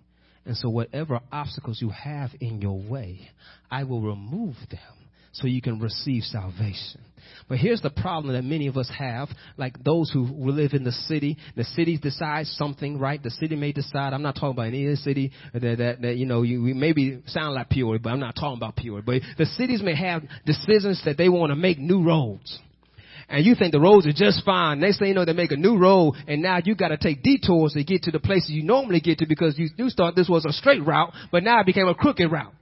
And 0.45 0.57
so, 0.57 0.69
whatever 0.69 1.21
obstacles 1.31 1.81
you 1.81 1.91
have 1.91 2.31
in 2.41 2.61
your 2.61 2.81
way, 2.81 3.29
I 3.71 3.85
will 3.85 4.01
remove 4.01 4.55
them 4.71 5.00
so 5.33 5.47
you 5.47 5.63
can 5.63 5.81
receive 5.81 6.23
salvation. 6.25 7.01
But 7.49 7.59
here's 7.59 7.81
the 7.81 7.91
problem 7.91 8.35
that 8.35 8.43
many 8.43 8.69
of 8.69 8.77
us 8.77 8.91
have, 8.97 9.29
like 9.57 9.83
those 9.83 10.11
who 10.11 10.25
live 10.25 10.73
in 10.73 10.85
the 10.85 10.93
city. 10.93 11.37
The 11.57 11.65
city 11.65 11.99
decides 11.99 12.51
something, 12.57 12.99
right? 12.99 13.23
The 13.23 13.31
city 13.31 13.57
may 13.57 13.73
decide. 13.73 14.13
I'm 14.13 14.23
not 14.23 14.37
talking 14.37 14.51
about 14.51 14.67
any 14.69 14.87
other 14.87 14.97
city 14.97 15.33
that, 15.53 15.61
that, 15.61 15.99
that 16.01 16.17
you 16.17 16.27
know, 16.27 16.43
you 16.43 16.63
we 16.63 16.75
maybe 16.75 17.23
sound 17.27 17.55
like 17.55 17.69
Peoria, 17.69 18.01
but 18.01 18.11
I'm 18.11 18.21
not 18.21 18.37
talking 18.37 18.57
about 18.57 18.77
Peoria. 18.77 19.03
But 19.05 19.23
the 19.37 19.47
cities 19.47 19.83
may 19.83 19.97
have 19.97 20.23
decisions 20.47 21.03
that 21.05 21.17
they 21.17 21.29
want 21.29 21.51
to 21.51 21.57
make 21.57 21.79
new 21.79 22.05
roads 22.05 22.59
and 23.31 23.47
you 23.47 23.55
think 23.55 23.73
the 23.73 23.81
roads 23.81 24.07
are 24.07 24.13
just 24.13 24.45
fine. 24.45 24.81
Next 24.81 24.99
thing 24.99 25.09
you 25.09 25.15
know, 25.15 25.25
they 25.25 25.33
make 25.33 25.53
a 25.53 25.57
new 25.57 25.79
road, 25.79 26.15
and 26.27 26.43
now 26.43 26.59
you 26.63 26.75
got 26.75 26.89
to 26.89 26.97
take 26.97 27.23
detours 27.23 27.73
to 27.75 27.85
get 27.85 28.03
to 28.03 28.11
the 28.11 28.19
places 28.19 28.51
you 28.51 28.65
normally 28.65 29.01
get 29.01 29.19
to 29.19 29.27
because 29.27 29.57
you, 29.57 29.69
you 29.77 29.89
thought 29.91 30.17
this 30.17 30.29
was 30.29 30.45
a 30.45 30.53
straight 30.53 30.85
route, 30.85 31.13
but 31.31 31.45
now 31.45 31.61
it 31.61 31.67
became 31.67 31.87
a 31.87 31.95
crooked 31.95 32.31
route. 32.31 32.53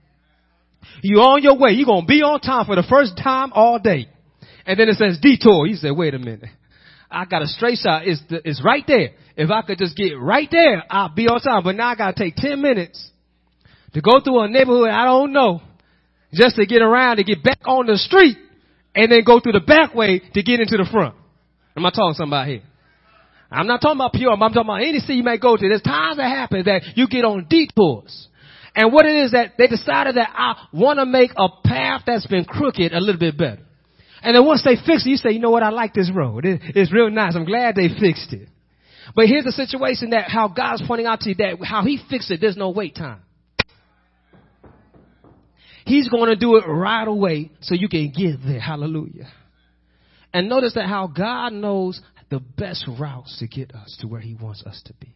You're 1.02 1.22
on 1.22 1.42
your 1.42 1.56
way. 1.58 1.70
You're 1.70 1.86
going 1.86 2.02
to 2.02 2.06
be 2.06 2.22
on 2.22 2.40
time 2.40 2.66
for 2.66 2.76
the 2.76 2.86
first 2.88 3.16
time 3.16 3.52
all 3.52 3.78
day. 3.78 4.08
And 4.66 4.78
then 4.78 4.88
it 4.88 4.96
says 4.96 5.18
detour. 5.20 5.66
He 5.66 5.74
said, 5.76 5.92
wait 5.96 6.14
a 6.14 6.18
minute. 6.18 6.50
I 7.10 7.24
got 7.24 7.42
a 7.42 7.46
straight 7.46 7.78
shot. 7.78 8.06
It's, 8.06 8.20
the, 8.28 8.40
it's 8.44 8.62
right 8.64 8.84
there. 8.86 9.10
If 9.36 9.50
I 9.50 9.62
could 9.62 9.78
just 9.78 9.96
get 9.96 10.18
right 10.18 10.48
there, 10.50 10.84
I'll 10.90 11.14
be 11.14 11.26
on 11.26 11.40
time. 11.40 11.64
But 11.64 11.76
now 11.76 11.88
I 11.88 11.94
got 11.94 12.16
to 12.16 12.24
take 12.24 12.36
10 12.36 12.60
minutes 12.60 13.10
to 13.94 14.00
go 14.00 14.20
through 14.22 14.40
a 14.40 14.48
neighborhood 14.48 14.90
I 14.90 15.04
don't 15.04 15.32
know 15.32 15.62
just 16.32 16.56
to 16.56 16.66
get 16.66 16.82
around 16.82 17.16
to 17.16 17.24
get 17.24 17.42
back 17.42 17.60
on 17.64 17.86
the 17.86 17.96
street 17.96 18.36
and 18.94 19.10
then 19.10 19.24
go 19.24 19.40
through 19.40 19.52
the 19.52 19.60
back 19.60 19.94
way 19.94 20.20
to 20.34 20.42
get 20.42 20.60
into 20.60 20.76
the 20.76 20.88
front. 20.90 21.14
Am 21.76 21.86
I 21.86 21.90
talking 21.90 22.14
somebody 22.14 22.50
here? 22.52 22.62
I'm 23.50 23.66
not 23.66 23.80
talking 23.80 23.96
about 23.96 24.12
pure. 24.12 24.30
I'm 24.30 24.38
talking 24.40 24.60
about 24.60 24.82
any 24.82 24.98
city 24.98 25.14
you 25.14 25.22
may 25.22 25.38
go 25.38 25.56
to. 25.56 25.68
There's 25.68 25.80
times 25.80 26.18
that 26.18 26.28
happen 26.28 26.64
that 26.66 26.82
you 26.96 27.08
get 27.08 27.24
on 27.24 27.46
detours. 27.48 28.28
And 28.74 28.92
what 28.92 29.06
it 29.06 29.16
is 29.16 29.32
that 29.32 29.54
they 29.58 29.66
decided 29.66 30.16
that 30.16 30.30
I 30.34 30.66
want 30.72 30.98
to 30.98 31.06
make 31.06 31.30
a 31.36 31.48
path 31.64 32.02
that's 32.06 32.26
been 32.26 32.44
crooked 32.44 32.92
a 32.92 33.00
little 33.00 33.18
bit 33.18 33.36
better. 33.36 33.62
And 34.22 34.34
then 34.34 34.44
once 34.44 34.62
they 34.64 34.74
fix 34.74 35.06
it, 35.06 35.10
you 35.10 35.16
say, 35.16 35.30
you 35.30 35.38
know 35.38 35.50
what? 35.50 35.62
I 35.62 35.70
like 35.70 35.94
this 35.94 36.10
road. 36.14 36.44
It, 36.44 36.60
it's 36.74 36.92
real 36.92 37.10
nice. 37.10 37.34
I'm 37.36 37.44
glad 37.44 37.76
they 37.76 37.88
fixed 37.88 38.32
it. 38.32 38.48
But 39.14 39.26
here's 39.26 39.44
the 39.44 39.52
situation 39.52 40.10
that 40.10 40.28
how 40.28 40.48
God's 40.48 40.82
pointing 40.86 41.06
out 41.06 41.20
to 41.20 41.30
you 41.30 41.34
that 41.36 41.64
how 41.64 41.82
he 41.84 41.98
fixed 42.10 42.30
it, 42.30 42.40
there's 42.40 42.56
no 42.56 42.70
wait 42.70 42.94
time. 42.94 43.22
He's 45.86 46.08
going 46.08 46.28
to 46.28 46.36
do 46.36 46.56
it 46.56 46.66
right 46.66 47.08
away 47.08 47.50
so 47.60 47.74
you 47.74 47.88
can 47.88 48.12
get 48.14 48.44
there. 48.46 48.60
Hallelujah. 48.60 49.28
And 50.34 50.48
notice 50.48 50.74
that 50.74 50.86
how 50.86 51.06
God 51.06 51.54
knows 51.54 52.00
the 52.28 52.40
best 52.40 52.86
routes 52.98 53.38
to 53.38 53.46
get 53.46 53.74
us 53.74 53.96
to 54.00 54.06
where 54.06 54.20
he 54.20 54.34
wants 54.34 54.62
us 54.64 54.82
to 54.86 54.92
be. 54.94 55.14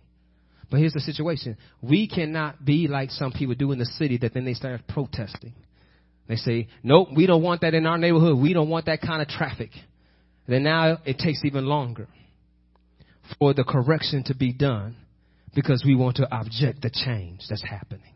But 0.72 0.80
here's 0.80 0.94
the 0.94 1.00
situation. 1.00 1.58
We 1.82 2.08
cannot 2.08 2.64
be 2.64 2.88
like 2.88 3.10
some 3.10 3.30
people 3.30 3.54
do 3.54 3.72
in 3.72 3.78
the 3.78 3.84
city 3.84 4.16
that 4.22 4.32
then 4.32 4.46
they 4.46 4.54
start 4.54 4.80
protesting. 4.88 5.52
They 6.28 6.36
say, 6.36 6.68
nope, 6.82 7.08
we 7.14 7.26
don't 7.26 7.42
want 7.42 7.60
that 7.60 7.74
in 7.74 7.84
our 7.84 7.98
neighborhood. 7.98 8.38
We 8.38 8.54
don't 8.54 8.70
want 8.70 8.86
that 8.86 9.02
kind 9.02 9.20
of 9.20 9.28
traffic. 9.28 9.68
Then 10.48 10.62
now 10.62 10.96
it 11.04 11.18
takes 11.18 11.44
even 11.44 11.66
longer 11.66 12.08
for 13.38 13.52
the 13.52 13.64
correction 13.64 14.24
to 14.24 14.34
be 14.34 14.54
done 14.54 14.96
because 15.54 15.84
we 15.86 15.94
want 15.94 16.16
to 16.16 16.34
object 16.34 16.80
the 16.80 16.90
change 16.90 17.42
that's 17.50 17.62
happening. 17.62 18.14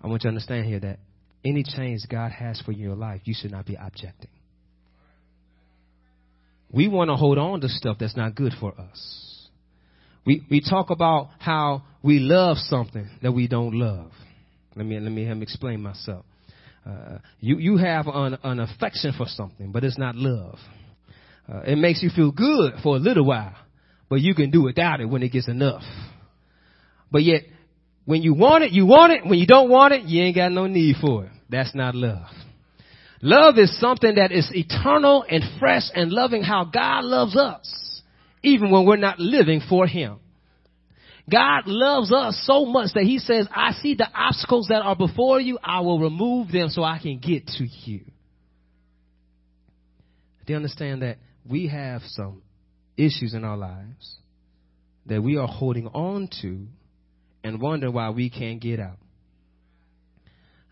I 0.00 0.06
want 0.06 0.22
you 0.22 0.28
to 0.28 0.28
understand 0.28 0.66
here 0.66 0.78
that 0.78 1.00
any 1.44 1.64
change 1.64 2.02
God 2.08 2.30
has 2.30 2.60
for 2.60 2.70
your 2.70 2.94
life, 2.94 3.22
you 3.24 3.34
should 3.36 3.50
not 3.50 3.66
be 3.66 3.74
objecting. 3.74 4.30
We 6.70 6.86
want 6.86 7.10
to 7.10 7.16
hold 7.16 7.36
on 7.36 7.62
to 7.62 7.68
stuff 7.68 7.96
that's 7.98 8.16
not 8.16 8.36
good 8.36 8.52
for 8.60 8.80
us. 8.80 9.35
We, 10.26 10.44
we 10.50 10.60
talk 10.60 10.90
about 10.90 11.30
how 11.38 11.82
we 12.02 12.18
love 12.18 12.56
something 12.58 13.08
that 13.22 13.32
we 13.32 13.46
don't 13.48 13.74
love. 13.74 14.10
Let 14.74 14.84
me, 14.84 14.98
let 14.98 15.10
me, 15.10 15.42
explain 15.42 15.80
myself. 15.80 16.24
Uh, 16.86 17.18
you 17.40 17.58
you 17.58 17.76
have 17.78 18.06
an, 18.06 18.38
an 18.44 18.60
affection 18.60 19.12
for 19.16 19.26
something, 19.26 19.72
but 19.72 19.82
it's 19.82 19.98
not 19.98 20.14
love. 20.14 20.58
Uh, 21.52 21.62
it 21.62 21.76
makes 21.76 22.02
you 22.02 22.10
feel 22.10 22.30
good 22.30 22.74
for 22.82 22.96
a 22.96 22.98
little 22.98 23.24
while, 23.24 23.56
but 24.08 24.20
you 24.20 24.34
can 24.34 24.50
do 24.50 24.62
without 24.62 25.00
it 25.00 25.06
when 25.06 25.22
it 25.22 25.32
gets 25.32 25.48
enough. 25.48 25.82
But 27.10 27.22
yet, 27.22 27.42
when 28.04 28.22
you 28.22 28.34
want 28.34 28.64
it, 28.64 28.72
you 28.72 28.86
want 28.86 29.12
it. 29.12 29.26
When 29.26 29.38
you 29.38 29.46
don't 29.46 29.68
want 29.68 29.94
it, 29.94 30.02
you 30.02 30.22
ain't 30.22 30.36
got 30.36 30.52
no 30.52 30.66
need 30.66 30.96
for 31.00 31.24
it. 31.24 31.30
That's 31.48 31.74
not 31.74 31.94
love. 31.94 32.26
Love 33.22 33.58
is 33.58 33.80
something 33.80 34.14
that 34.16 34.30
is 34.30 34.48
eternal 34.52 35.24
and 35.28 35.42
fresh 35.58 35.84
and 35.94 36.12
loving 36.12 36.42
how 36.42 36.64
God 36.64 37.04
loves 37.04 37.36
us, 37.36 37.85
even 38.46 38.70
when 38.70 38.86
we're 38.86 38.96
not 38.96 39.18
living 39.18 39.60
for 39.68 39.86
Him. 39.86 40.20
God 41.28 41.62
loves 41.66 42.12
us 42.12 42.40
so 42.46 42.64
much 42.64 42.90
that 42.94 43.02
He 43.02 43.18
says, 43.18 43.48
I 43.52 43.72
see 43.72 43.94
the 43.94 44.06
obstacles 44.14 44.68
that 44.68 44.82
are 44.82 44.94
before 44.94 45.40
you, 45.40 45.58
I 45.62 45.80
will 45.80 45.98
remove 45.98 46.52
them 46.52 46.68
so 46.68 46.84
I 46.84 47.00
can 47.00 47.18
get 47.18 47.48
to 47.58 47.66
you. 47.66 48.04
Do 50.46 50.52
you 50.52 50.56
understand 50.56 51.02
that 51.02 51.18
we 51.44 51.66
have 51.66 52.02
some 52.06 52.42
issues 52.96 53.34
in 53.34 53.44
our 53.44 53.56
lives 53.56 54.18
that 55.06 55.20
we 55.20 55.36
are 55.36 55.48
holding 55.48 55.88
on 55.88 56.28
to 56.42 56.66
and 57.42 57.60
wonder 57.60 57.90
why 57.90 58.10
we 58.10 58.30
can't 58.30 58.60
get 58.60 58.78
out? 58.78 58.98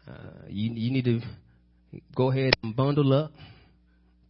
Uh, 0.08 0.46
you, 0.48 0.70
you 0.74 0.92
need 0.92 1.06
to 1.06 1.20
go 2.14 2.30
ahead 2.30 2.52
and 2.62 2.76
bundle 2.76 3.12
up 3.12 3.32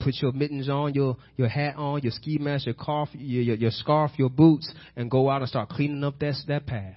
put 0.04 0.14
your 0.20 0.32
mittens 0.32 0.68
on, 0.68 0.94
your, 0.94 1.16
your 1.36 1.48
hat 1.48 1.76
on, 1.76 2.02
your 2.02 2.12
ski 2.12 2.38
mask, 2.38 2.66
your, 2.66 2.74
cough, 2.74 3.08
your, 3.14 3.42
your, 3.42 3.56
your 3.56 3.70
scarf, 3.70 4.12
your 4.16 4.28
boots, 4.28 4.72
and 4.94 5.10
go 5.10 5.30
out 5.30 5.40
and 5.40 5.48
start 5.48 5.70
cleaning 5.70 6.04
up 6.04 6.18
that, 6.20 6.34
that 6.46 6.66
path. 6.66 6.94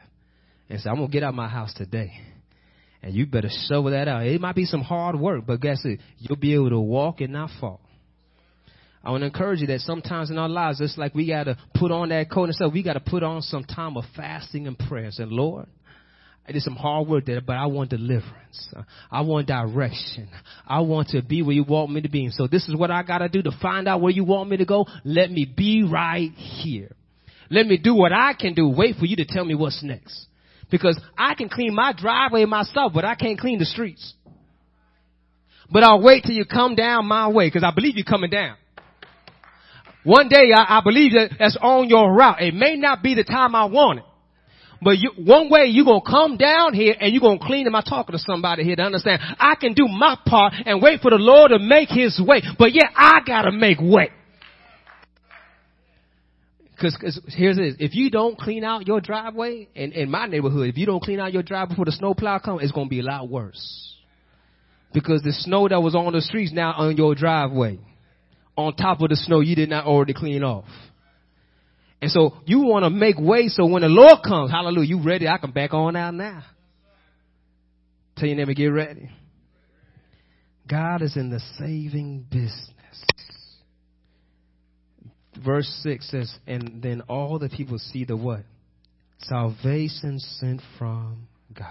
And 0.69 0.79
say, 0.81 0.89
I'm 0.89 0.97
going 0.97 1.07
to 1.07 1.11
get 1.11 1.23
out 1.23 1.29
of 1.29 1.35
my 1.35 1.47
house 1.47 1.73
today. 1.73 2.11
And 3.01 3.13
you 3.13 3.25
better 3.25 3.49
shovel 3.67 3.91
that 3.91 4.07
out. 4.07 4.25
It 4.25 4.41
might 4.41 4.55
be 4.55 4.65
some 4.65 4.81
hard 4.81 5.17
work, 5.17 5.45
but 5.47 5.61
guess 5.61 5.79
it? 5.85 6.01
You'll 6.17 6.37
be 6.37 6.53
able 6.53 6.71
to 6.71 6.79
walk 6.79 7.21
and 7.21 7.31
not 7.31 7.49
fall. 7.61 7.79
I 9.03 9.11
want 9.11 9.21
to 9.21 9.27
encourage 9.27 9.61
you 9.61 9.67
that 9.67 9.79
sometimes 9.79 10.29
in 10.29 10.37
our 10.37 10.49
lives, 10.49 10.81
it's 10.81 10.97
like 10.97 11.15
we 11.15 11.27
got 11.27 11.45
to 11.45 11.57
put 11.75 11.91
on 11.91 12.09
that 12.09 12.29
coat 12.29 12.45
and 12.45 12.55
stuff. 12.55 12.73
We 12.73 12.83
got 12.83 12.93
to 12.93 12.99
put 12.99 13.23
on 13.23 13.41
some 13.41 13.63
time 13.63 13.95
of 13.95 14.03
fasting 14.17 14.67
and 14.67 14.77
prayer. 14.77 15.09
And 15.17 15.31
Lord, 15.31 15.67
I 16.47 16.53
did 16.53 16.61
some 16.61 16.75
hard 16.75 17.09
work 17.09 17.25
there, 17.25 17.41
but 17.41 17.57
I 17.57 17.65
want 17.65 17.89
deliverance. 17.89 18.73
I 19.11 19.21
want 19.21 19.47
direction. 19.47 20.29
I 20.65 20.79
want 20.79 21.09
to 21.09 21.21
be 21.21 21.41
where 21.41 21.53
you 21.53 21.65
want 21.65 21.91
me 21.91 22.01
to 22.01 22.09
be. 22.09 22.23
And 22.23 22.33
so 22.33 22.47
this 22.47 22.69
is 22.69 22.75
what 22.75 22.89
I 22.89 23.03
gotta 23.03 23.27
do 23.27 23.41
to 23.43 23.51
find 23.61 23.87
out 23.87 23.99
where 23.99 24.11
you 24.11 24.23
want 24.23 24.49
me 24.49 24.57
to 24.57 24.65
go. 24.65 24.85
Let 25.03 25.29
me 25.29 25.45
be 25.45 25.83
right 25.83 26.31
here. 26.31 26.91
Let 27.49 27.65
me 27.65 27.77
do 27.77 27.93
what 27.93 28.13
I 28.13 28.33
can 28.33 28.53
do. 28.53 28.69
Wait 28.69 28.95
for 28.95 29.05
you 29.05 29.17
to 29.17 29.25
tell 29.25 29.43
me 29.43 29.55
what's 29.55 29.83
next. 29.83 30.27
Because 30.71 30.99
I 31.17 31.33
can 31.35 31.49
clean 31.49 31.73
my 31.73 31.93
driveway 31.95 32.45
myself, 32.45 32.93
but 32.93 33.03
I 33.03 33.15
can't 33.15 33.39
clean 33.39 33.59
the 33.59 33.65
streets. 33.65 34.13
But 35.69 35.83
I'll 35.83 36.01
wait 36.01 36.23
till 36.23 36.35
you 36.35 36.45
come 36.45 36.75
down 36.75 37.05
my 37.07 37.27
way, 37.27 37.47
because 37.47 37.63
I 37.63 37.71
believe 37.75 37.95
you're 37.95 38.05
coming 38.05 38.29
down. 38.29 38.55
One 40.05 40.29
day 40.29 40.51
I, 40.55 40.79
I 40.79 40.81
believe 40.81 41.11
that 41.11 41.31
that's 41.37 41.57
on 41.61 41.89
your 41.89 42.13
route. 42.13 42.41
It 42.41 42.53
may 42.53 42.77
not 42.77 43.03
be 43.03 43.15
the 43.15 43.25
time 43.25 43.53
I 43.53 43.65
want 43.65 43.99
it. 43.99 44.05
But 44.81 44.99
you, 44.99 45.11
one 45.17 45.49
way 45.49 45.65
you're 45.65 45.85
to 45.85 46.01
come 46.05 46.37
down 46.37 46.73
here 46.73 46.95
and 46.99 47.13
you're 47.13 47.37
to 47.37 47.43
clean. 47.43 47.65
Am 47.67 47.75
I 47.75 47.81
talking 47.81 48.13
to 48.13 48.19
somebody 48.19 48.63
here 48.63 48.75
to 48.75 48.83
understand? 48.83 49.21
I 49.39 49.55
can 49.55 49.73
do 49.73 49.87
my 49.87 50.17
part 50.25 50.53
and 50.65 50.81
wait 50.81 51.01
for 51.01 51.11
the 51.11 51.17
Lord 51.17 51.51
to 51.51 51.59
make 51.59 51.89
his 51.89 52.21
way. 52.23 52.41
But 52.57 52.73
yet 52.73 52.85
I 52.95 53.21
got 53.25 53.43
to 53.43 53.51
make 53.51 53.79
way. 53.81 54.11
Cause, 56.79 56.95
cause 57.01 57.19
here's 57.29 57.57
this. 57.57 57.73
If 57.79 57.95
you 57.95 58.11
don't 58.11 58.37
clean 58.37 58.63
out 58.63 58.85
your 58.85 59.01
driveway 59.01 59.67
in, 59.73 60.11
my 60.11 60.27
neighborhood, 60.27 60.69
if 60.69 60.77
you 60.77 60.85
don't 60.85 61.01
clean 61.01 61.19
out 61.19 61.33
your 61.33 61.41
driveway 61.41 61.73
before 61.73 61.85
the 61.85 61.91
snow 61.91 62.13
plow 62.13 62.37
comes, 62.37 62.61
it's 62.61 62.71
to 62.71 62.85
be 62.87 62.99
a 62.99 63.03
lot 63.03 63.27
worse. 63.27 63.95
Because 64.93 65.23
the 65.23 65.31
snow 65.31 65.67
that 65.67 65.81
was 65.81 65.95
on 65.95 66.13
the 66.13 66.21
streets 66.21 66.51
now 66.53 66.73
on 66.73 66.95
your 66.95 67.15
driveway, 67.15 67.79
on 68.55 68.75
top 68.75 69.01
of 69.01 69.09
the 69.09 69.15
snow 69.15 69.39
you 69.39 69.55
did 69.55 69.69
not 69.69 69.85
already 69.85 70.13
clean 70.13 70.43
off. 70.43 70.65
And 72.01 72.11
so 72.11 72.37
you 72.45 72.61
want 72.61 72.83
to 72.83 72.89
make 72.89 73.15
way 73.19 73.47
so 73.47 73.65
when 73.65 73.81
the 73.81 73.87
Lord 73.87 74.19
comes, 74.23 74.51
hallelujah, 74.51 74.87
you 74.87 75.03
ready? 75.03 75.27
I 75.27 75.37
can 75.37 75.51
back 75.51 75.73
on 75.73 75.95
out 75.95 76.13
now. 76.13 76.43
Tell 78.17 78.27
your 78.27 78.37
neighbor, 78.37 78.53
get 78.53 78.67
ready. 78.67 79.09
God 80.67 81.01
is 81.01 81.15
in 81.15 81.29
the 81.29 81.39
saving 81.57 82.25
business. 82.29 82.73
Verse 85.43 85.67
6 85.83 86.09
says, 86.09 86.35
And 86.45 86.81
then 86.81 87.01
all 87.01 87.39
the 87.39 87.49
people 87.49 87.77
see 87.79 88.05
the 88.05 88.17
what? 88.17 88.41
Salvation 89.19 90.19
sent 90.19 90.61
from 90.77 91.27
God. 91.53 91.67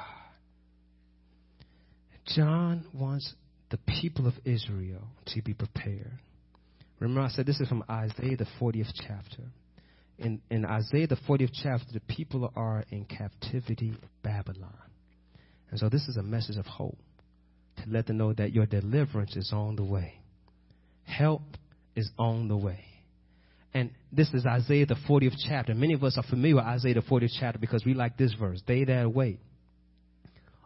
John 2.26 2.84
wants 2.92 3.32
the 3.70 3.78
people 4.00 4.26
of 4.26 4.34
Israel 4.44 5.02
to 5.26 5.42
be 5.42 5.54
prepared. 5.54 6.18
Remember, 6.98 7.20
I 7.20 7.28
said 7.28 7.46
this 7.46 7.60
is 7.60 7.68
from 7.68 7.84
Isaiah, 7.88 8.36
the 8.36 8.46
40th 8.60 8.90
chapter 9.06 9.42
in, 10.18 10.40
in 10.50 10.64
Isaiah, 10.64 11.07
the 11.07 11.16
40th 11.29 11.50
chapter, 11.62 11.87
the 11.92 12.00
people 12.00 12.50
are 12.57 12.85
in 12.90 13.05
captivity 13.05 13.94
Babylon. 14.22 14.72
And 15.70 15.79
so 15.79 15.88
this 15.88 16.09
is 16.09 16.16
a 16.16 16.22
message 16.22 16.57
of 16.57 16.66
hope 16.66 16.98
to 17.79 17.83
let 17.88 18.07
them 18.07 18.18
know 18.18 18.33
that 18.33 18.52
your 18.52 18.66
deliverance 18.66 19.37
is 19.37 19.50
on 19.52 19.76
the 19.76 19.85
way. 19.85 20.14
Help 21.05 21.42
is 21.94 22.11
on 22.18 22.48
the 22.48 22.57
way. 22.57 22.85
And 23.74 23.90
this 24.11 24.33
is 24.33 24.46
Isaiah, 24.46 24.87
the 24.87 24.96
40th 25.09 25.35
chapter. 25.46 25.74
Many 25.74 25.92
of 25.92 26.02
us 26.02 26.16
are 26.16 26.22
familiar 26.22 26.57
with 26.57 26.64
Isaiah, 26.64 26.94
the 26.94 27.02
40th 27.02 27.33
chapter, 27.38 27.59
because 27.59 27.85
we 27.85 27.92
like 27.92 28.16
this 28.16 28.33
verse. 28.33 28.62
They 28.66 28.85
that 28.85 29.12
wait 29.12 29.38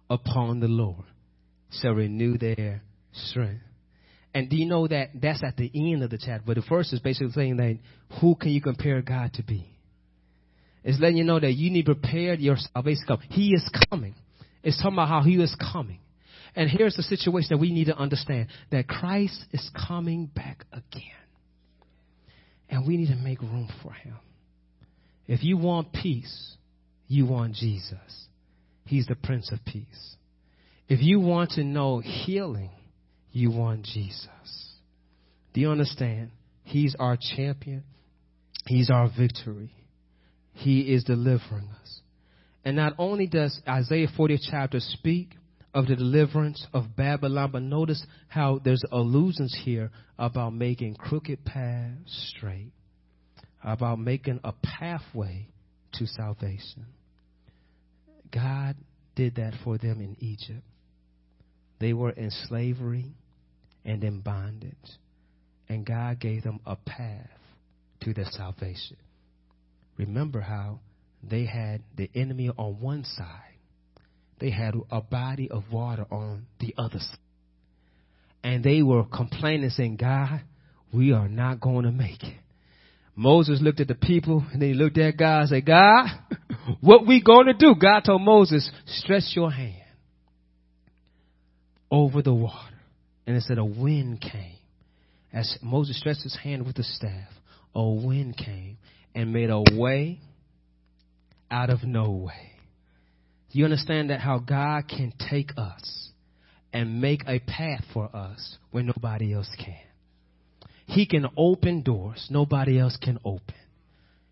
upon 0.09 0.61
the 0.61 0.69
Lord 0.69 1.05
shall 1.81 1.93
renew 1.93 2.39
their 2.39 2.83
strength. 3.13 3.63
And 4.33 4.49
do 4.49 4.57
you 4.57 4.67
know 4.67 4.87
that 4.87 5.11
that's 5.15 5.43
at 5.43 5.57
the 5.57 5.71
end 5.75 6.03
of 6.03 6.11
the 6.11 6.19
chapter? 6.19 6.45
But 6.47 6.57
the 6.57 6.63
first 6.63 6.93
is 6.93 7.01
basically 7.01 7.33
saying 7.33 7.57
that 7.57 7.79
who 8.21 8.37
can 8.37 8.51
you 8.51 8.61
compare 8.61 9.03
God 9.03 9.33
to 9.35 9.43
be? 9.43 9.67
It's 10.85 11.01
letting 11.01 11.17
you 11.17 11.25
know 11.25 11.41
that 11.41 11.53
you 11.53 11.71
need 11.71 11.87
to 11.87 11.95
prepare 11.95 12.35
your 12.35 12.57
salvation. 12.57 13.05
He 13.29 13.53
is 13.53 13.69
coming. 13.91 14.15
It's 14.63 14.77
talking 14.79 14.95
about 14.95 15.09
how 15.09 15.23
He 15.23 15.35
is 15.35 15.55
coming. 15.73 15.99
And 16.57 16.71
here's 16.71 16.97
the 16.97 17.03
situation 17.03 17.49
that 17.51 17.59
we 17.59 17.73
need 17.73 17.87
to 17.87 17.97
understand 17.97 18.49
that 18.71 18.89
Christ 18.89 19.45
is 19.53 19.69
coming 19.87 20.27
back 20.27 20.65
again. 20.73 21.03
And 22.69 22.87
we 22.87 22.97
need 22.97 23.09
to 23.09 23.17
make 23.17 23.41
room 23.41 23.69
for 23.83 23.93
Him. 23.93 24.17
If 25.27 25.45
you 25.45 25.57
want 25.57 25.93
peace, 25.93 26.57
you 27.09 27.27
want 27.27 27.55
Jesus. 27.55 28.27
He's 28.87 29.07
the 29.07 29.17
Prince 29.17 29.53
of 29.53 29.59
Peace. 29.65 30.17
If 30.89 31.01
you 31.01 31.21
want 31.21 31.53
to 31.53 31.65
know 31.65 32.01
healing, 32.01 32.71
you 33.33 33.51
want 33.51 33.85
Jesus. 33.85 34.29
Do 35.53 35.61
you 35.61 35.71
understand? 35.71 36.31
He's 36.63 36.95
our 36.99 37.17
champion. 37.37 37.85
He's 38.67 38.91
our 38.91 39.11
victory. 39.17 39.73
He 40.53 40.93
is 40.93 41.05
delivering 41.05 41.69
us. 41.81 42.01
And 42.65 42.77
not 42.77 42.95
only 42.99 43.27
does 43.27 43.59
Isaiah 43.67 44.09
40 44.15 44.39
chapter 44.51 44.81
speak 44.81 45.35
of 45.73 45.87
the 45.87 45.97
deliverance 45.97 46.67
of 46.75 46.97
Babylon, 46.97 47.51
but 47.53 47.63
notice 47.63 48.05
how 48.29 48.61
there's 48.63 48.83
allusions 48.91 49.57
here 49.65 49.91
about 50.19 50.53
making 50.53 50.97
crooked 50.97 51.45
paths 51.45 52.33
straight, 52.37 52.73
about 53.65 53.99
making 53.99 54.41
a 54.45 54.53
pathway 54.53 55.49
to 55.95 56.07
salvation. 56.07 56.87
God 58.33 58.77
did 59.15 59.37
that 59.37 59.55
for 59.65 59.79
them 59.79 60.01
in 60.01 60.17
Egypt. 60.21 60.63
They 61.81 61.95
were 61.95 62.11
in 62.11 62.31
slavery 62.31 63.07
and 63.85 64.05
in 64.05 64.21
bondage. 64.21 64.75
And 65.69 65.87
God 65.87 66.21
gave 66.21 66.43
them 66.43 66.61
a 66.67 66.77
path 66.77 67.31
to 68.03 68.13
their 68.13 68.27
salvation. 68.31 68.97
Remember 69.97 70.41
how 70.41 70.81
they 71.23 71.47
had 71.47 71.83
the 71.97 72.11
enemy 72.15 72.51
on 72.57 72.81
one 72.81 73.05
side, 73.05 73.57
they 74.39 74.51
had 74.51 74.75
a 74.91 75.01
body 75.01 75.51
of 75.51 75.65
water 75.73 76.07
on 76.11 76.47
the 76.61 76.75
other 76.79 76.99
side. 76.99 77.19
And 78.43 78.65
they 78.65 78.83
were 78.83 79.05
complaining, 79.05 79.69
saying, 79.69 79.97
God, 79.97 80.41
we 80.95 81.13
are 81.13 81.29
not 81.29 81.61
going 81.61 81.85
to 81.85 81.93
make 81.93 82.23
it. 82.23 82.39
Moses 83.15 83.61
looked 83.61 83.81
at 83.81 83.89
the 83.89 83.95
people 83.95 84.47
and 84.51 84.63
then 84.63 84.71
he 84.71 84.75
looked 84.75 84.97
at 84.97 85.19
God 85.19 85.41
and 85.41 85.49
said, 85.51 85.67
God, 85.67 86.07
what 86.81 87.07
we 87.07 87.23
going 87.23 87.47
to 87.47 87.53
do? 87.53 87.75
God 87.75 88.01
told 88.01 88.23
Moses, 88.23 88.71
stretch 88.87 89.25
your 89.35 89.51
hand 89.51 89.90
over 91.91 92.23
the 92.23 92.35
water. 92.35 92.75
And 93.27 93.37
it 93.37 93.43
said 93.43 93.59
a 93.59 93.65
wind 93.65 94.21
came. 94.21 94.57
As 95.33 95.59
Moses 95.63 95.99
stretched 95.99 96.23
his 96.23 96.37
hand 96.37 96.67
with 96.67 96.77
the 96.77 96.83
staff, 96.83 97.29
a 97.75 97.89
wind 97.89 98.37
came 98.37 98.79
and 99.15 99.33
made 99.33 99.51
a 99.51 99.61
way 99.61 100.21
out 101.51 101.71
of 101.71 101.85
no 101.85 102.11
way. 102.11 102.53
You 103.53 103.65
understand 103.65 104.11
that 104.11 104.21
how 104.21 104.39
God 104.39 104.89
can 104.89 105.13
take 105.31 105.51
us 105.57 106.11
and 106.73 107.01
make 107.01 107.23
a 107.27 107.41
path 107.41 107.85
for 107.93 108.15
us 108.15 108.57
where 108.71 108.85
nobody 108.85 109.35
else 109.35 109.51
can? 109.59 109.77
He 110.87 111.07
can 111.07 111.27
open 111.37 111.83
doors 111.83 112.29
nobody 112.31 112.79
else 112.79 112.97
can 113.01 113.19
open. 113.25 113.55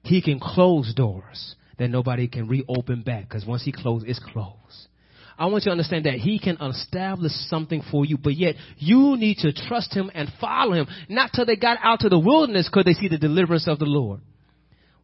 He 0.02 0.22
can 0.22 0.40
close 0.40 0.92
doors 0.94 1.54
that 1.78 1.88
nobody 1.88 2.28
can 2.28 2.48
reopen 2.48 3.02
back 3.02 3.28
because 3.28 3.46
once 3.46 3.64
he 3.64 3.72
closes, 3.72 4.08
it's 4.08 4.18
closed. 4.18 4.88
I 5.38 5.46
want 5.46 5.64
you 5.64 5.70
to 5.70 5.72
understand 5.72 6.06
that 6.06 6.14
He 6.14 6.38
can 6.38 6.58
establish 6.60 7.32
something 7.48 7.82
for 7.90 8.04
you, 8.04 8.18
but 8.18 8.34
yet 8.34 8.56
you 8.76 9.16
need 9.16 9.38
to 9.38 9.52
trust 9.52 9.94
Him 9.94 10.10
and 10.14 10.28
follow 10.40 10.72
Him. 10.72 10.88
Not 11.08 11.30
till 11.32 11.46
they 11.46 11.56
got 11.56 11.78
out 11.82 12.00
to 12.00 12.08
the 12.08 12.18
wilderness 12.18 12.68
could 12.72 12.86
they 12.86 12.94
see 12.94 13.08
the 13.08 13.18
deliverance 13.18 13.68
of 13.68 13.78
the 13.78 13.86
Lord. 13.86 14.20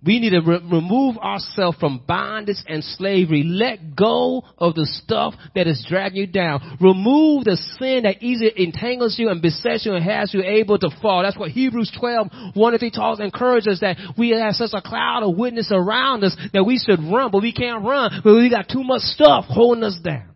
We 0.05 0.19
need 0.21 0.31
to 0.31 0.41
re- 0.41 0.61
remove 0.71 1.17
ourselves 1.19 1.79
from 1.79 2.03
bondage 2.07 2.59
and 2.67 2.85
slavery. 2.85 3.43
Let 3.43 3.97
go 3.97 4.43
of 4.59 4.75
the 4.75 4.87
stuff 4.87 5.35
that 5.55 5.67
is 5.67 5.85
dragging 5.89 6.19
you 6.19 6.27
down. 6.27 6.77
Remove 6.81 7.45
the 7.45 7.57
sin 7.79 8.03
that 8.03 8.23
easily 8.23 8.53
entangles 8.57 9.19
you 9.19 9.31
and 9.31 9.41
besets 9.41 9.87
you 9.87 9.95
and 9.95 10.05
has 10.05 10.35
you 10.35 10.43
able 10.43 10.79
to 10.79 10.91
fall. 11.01 11.23
That's 11.23 11.39
what 11.39 11.51
Hebrews 11.51 11.97
12, 11.99 12.29
1 12.55 12.73
and 12.75 12.81
3 12.81 12.91
talks 12.91 13.21
encourages 13.21 13.81
that 13.81 13.97
we 14.19 14.31
have 14.31 14.55
such 14.55 14.71
a 14.75 14.83
cloud 14.83 15.23
of 15.23 15.37
witness 15.37 15.71
around 15.73 16.23
us 16.23 16.37
that 16.53 16.65
we 16.65 16.79
should 16.79 17.01
run, 17.01 17.31
but 17.31 17.43
we 17.43 17.53
can't 17.53 17.85
run, 17.85 18.21
but 18.23 18.35
we 18.35 18.51
got 18.51 18.69
too 18.69 18.85
much 18.85 19.03
stuff 19.03 19.47
holding 19.49 19.85
us 19.85 19.99
down. 20.03 20.29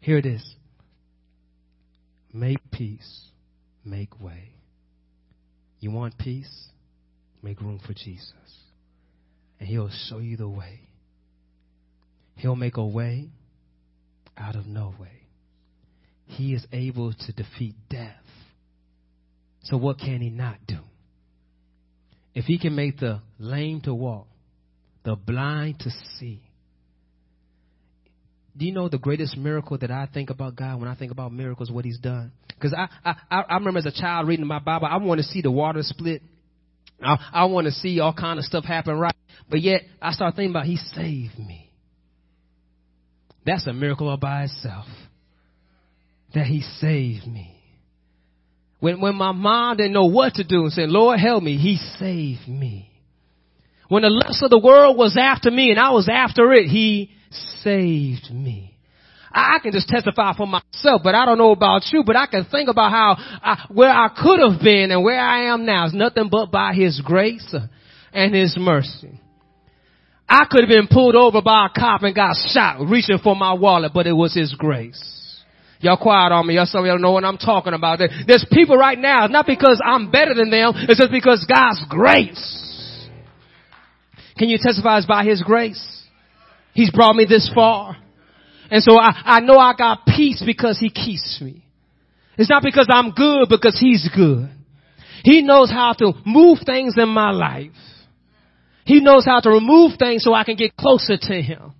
Here 0.00 0.18
it 0.18 0.26
is. 0.26 0.54
Make 2.32 2.58
peace. 2.70 3.26
Make 3.84 4.20
way. 4.20 4.50
You 5.80 5.90
want 5.90 6.16
peace? 6.16 6.68
Make 7.44 7.60
room 7.60 7.78
for 7.86 7.92
Jesus. 7.92 8.32
And 9.60 9.68
He'll 9.68 9.90
show 10.08 10.18
you 10.18 10.38
the 10.38 10.48
way. 10.48 10.80
He'll 12.36 12.56
make 12.56 12.78
a 12.78 12.84
way 12.84 13.28
out 14.36 14.56
of 14.56 14.66
no 14.66 14.94
way. 14.98 15.28
He 16.24 16.54
is 16.54 16.66
able 16.72 17.12
to 17.12 17.32
defeat 17.32 17.74
death. 17.90 18.16
So 19.64 19.76
what 19.76 19.98
can 19.98 20.22
He 20.22 20.30
not 20.30 20.56
do? 20.66 20.78
If 22.34 22.46
He 22.46 22.58
can 22.58 22.74
make 22.74 22.98
the 22.98 23.20
lame 23.38 23.82
to 23.82 23.94
walk, 23.94 24.26
the 25.04 25.14
blind 25.14 25.80
to 25.80 25.90
see, 26.18 26.40
do 28.56 28.64
you 28.64 28.72
know 28.72 28.88
the 28.88 28.98
greatest 28.98 29.36
miracle 29.36 29.76
that 29.78 29.90
I 29.90 30.08
think 30.12 30.30
about 30.30 30.56
God 30.56 30.80
when 30.80 30.88
I 30.88 30.94
think 30.94 31.12
about 31.12 31.30
miracles, 31.30 31.70
what 31.70 31.84
He's 31.84 31.98
done? 31.98 32.32
Because 32.48 32.72
I, 32.72 32.88
I, 33.04 33.42
I 33.50 33.54
remember 33.56 33.80
as 33.80 33.86
a 33.86 33.92
child 33.92 34.28
reading 34.28 34.46
my 34.46 34.60
Bible, 34.60 34.88
I 34.90 34.96
want 34.96 35.18
to 35.18 35.24
see 35.24 35.42
the 35.42 35.50
water 35.50 35.80
split 35.82 36.22
I, 37.02 37.16
I 37.32 37.44
want 37.46 37.66
to 37.66 37.72
see 37.72 38.00
all 38.00 38.12
kind 38.12 38.38
of 38.38 38.44
stuff 38.44 38.64
happen 38.64 38.98
right. 38.98 39.14
But 39.48 39.60
yet 39.60 39.82
I 40.00 40.12
start 40.12 40.36
thinking 40.36 40.50
about 40.50 40.66
he 40.66 40.76
saved 40.76 41.38
me. 41.38 41.70
That's 43.44 43.66
a 43.66 43.72
miracle 43.72 44.08
all 44.08 44.16
by 44.16 44.44
itself. 44.44 44.86
That 46.34 46.46
he 46.46 46.62
saved 46.62 47.26
me. 47.26 47.54
When, 48.80 49.00
when 49.00 49.14
my 49.14 49.32
mom 49.32 49.76
didn't 49.76 49.92
know 49.92 50.06
what 50.06 50.34
to 50.34 50.44
do 50.44 50.62
and 50.62 50.72
said, 50.72 50.90
Lord 50.90 51.18
help 51.18 51.42
me, 51.42 51.56
he 51.56 51.76
saved 51.98 52.48
me. 52.48 52.90
When 53.88 54.02
the 54.02 54.10
lust 54.10 54.42
of 54.42 54.50
the 54.50 54.58
world 54.58 54.96
was 54.96 55.16
after 55.18 55.50
me 55.50 55.70
and 55.70 55.78
I 55.78 55.90
was 55.90 56.08
after 56.10 56.52
it, 56.52 56.66
he 56.66 57.10
saved 57.62 58.30
me. 58.30 58.73
I 59.34 59.58
can 59.60 59.72
just 59.72 59.88
testify 59.88 60.32
for 60.36 60.46
myself, 60.46 61.02
but 61.02 61.16
I 61.16 61.24
don't 61.24 61.38
know 61.38 61.50
about 61.50 61.82
you, 61.90 62.04
but 62.06 62.14
I 62.14 62.26
can 62.26 62.44
think 62.44 62.68
about 62.68 62.92
how, 62.92 63.16
I, 63.18 63.66
where 63.68 63.90
I 63.90 64.08
could 64.08 64.38
have 64.38 64.62
been 64.62 64.92
and 64.92 65.02
where 65.02 65.18
I 65.18 65.52
am 65.52 65.66
now 65.66 65.86
is 65.86 65.92
nothing 65.92 66.28
but 66.30 66.52
by 66.52 66.72
His 66.72 67.02
grace 67.04 67.54
and 68.12 68.32
His 68.32 68.56
mercy. 68.56 69.18
I 70.28 70.46
could 70.48 70.60
have 70.60 70.68
been 70.68 70.86
pulled 70.86 71.16
over 71.16 71.42
by 71.42 71.66
a 71.66 71.78
cop 71.78 72.02
and 72.02 72.14
got 72.14 72.36
shot 72.52 72.80
reaching 72.88 73.18
for 73.22 73.34
my 73.34 73.54
wallet, 73.54 73.90
but 73.92 74.06
it 74.06 74.12
was 74.12 74.34
His 74.34 74.54
grace. 74.54 75.42
Y'all 75.80 75.98
quiet 75.98 76.32
on 76.32 76.46
me. 76.46 76.54
Y'all 76.54 76.66
some 76.66 76.84
of 76.84 76.86
y'all 76.86 76.98
know 76.98 77.12
what 77.12 77.24
I'm 77.24 77.36
talking 77.36 77.74
about. 77.74 77.98
There's 77.98 78.46
people 78.52 78.76
right 78.76 78.98
now, 78.98 79.26
not 79.26 79.46
because 79.46 79.82
I'm 79.84 80.12
better 80.12 80.32
than 80.32 80.50
them, 80.50 80.72
it's 80.76 81.00
just 81.00 81.12
because 81.12 81.44
God's 81.52 81.84
grace. 81.90 83.08
Can 84.38 84.48
you 84.48 84.58
testify 84.58 84.98
it's 84.98 85.06
by 85.06 85.24
His 85.24 85.42
grace? 85.42 85.84
He's 86.72 86.90
brought 86.92 87.16
me 87.16 87.26
this 87.28 87.50
far. 87.52 87.96
And 88.70 88.82
so 88.82 88.98
I, 88.98 89.22
I 89.24 89.40
know 89.40 89.58
I 89.58 89.74
got 89.76 90.06
peace 90.06 90.42
because 90.44 90.78
he 90.78 90.90
keeps 90.90 91.40
me. 91.40 91.64
It's 92.36 92.50
not 92.50 92.62
because 92.62 92.88
I'm 92.90 93.12
good, 93.12 93.48
because 93.48 93.78
he's 93.78 94.08
good. 94.14 94.50
He 95.22 95.42
knows 95.42 95.70
how 95.70 95.92
to 95.94 96.12
move 96.26 96.58
things 96.66 96.94
in 96.96 97.08
my 97.08 97.30
life. 97.30 97.70
He 98.84 99.00
knows 99.00 99.24
how 99.24 99.40
to 99.40 99.50
remove 99.50 99.92
things 99.98 100.24
so 100.24 100.34
I 100.34 100.44
can 100.44 100.56
get 100.56 100.76
closer 100.76 101.16
to 101.16 101.42
him. 101.42 101.72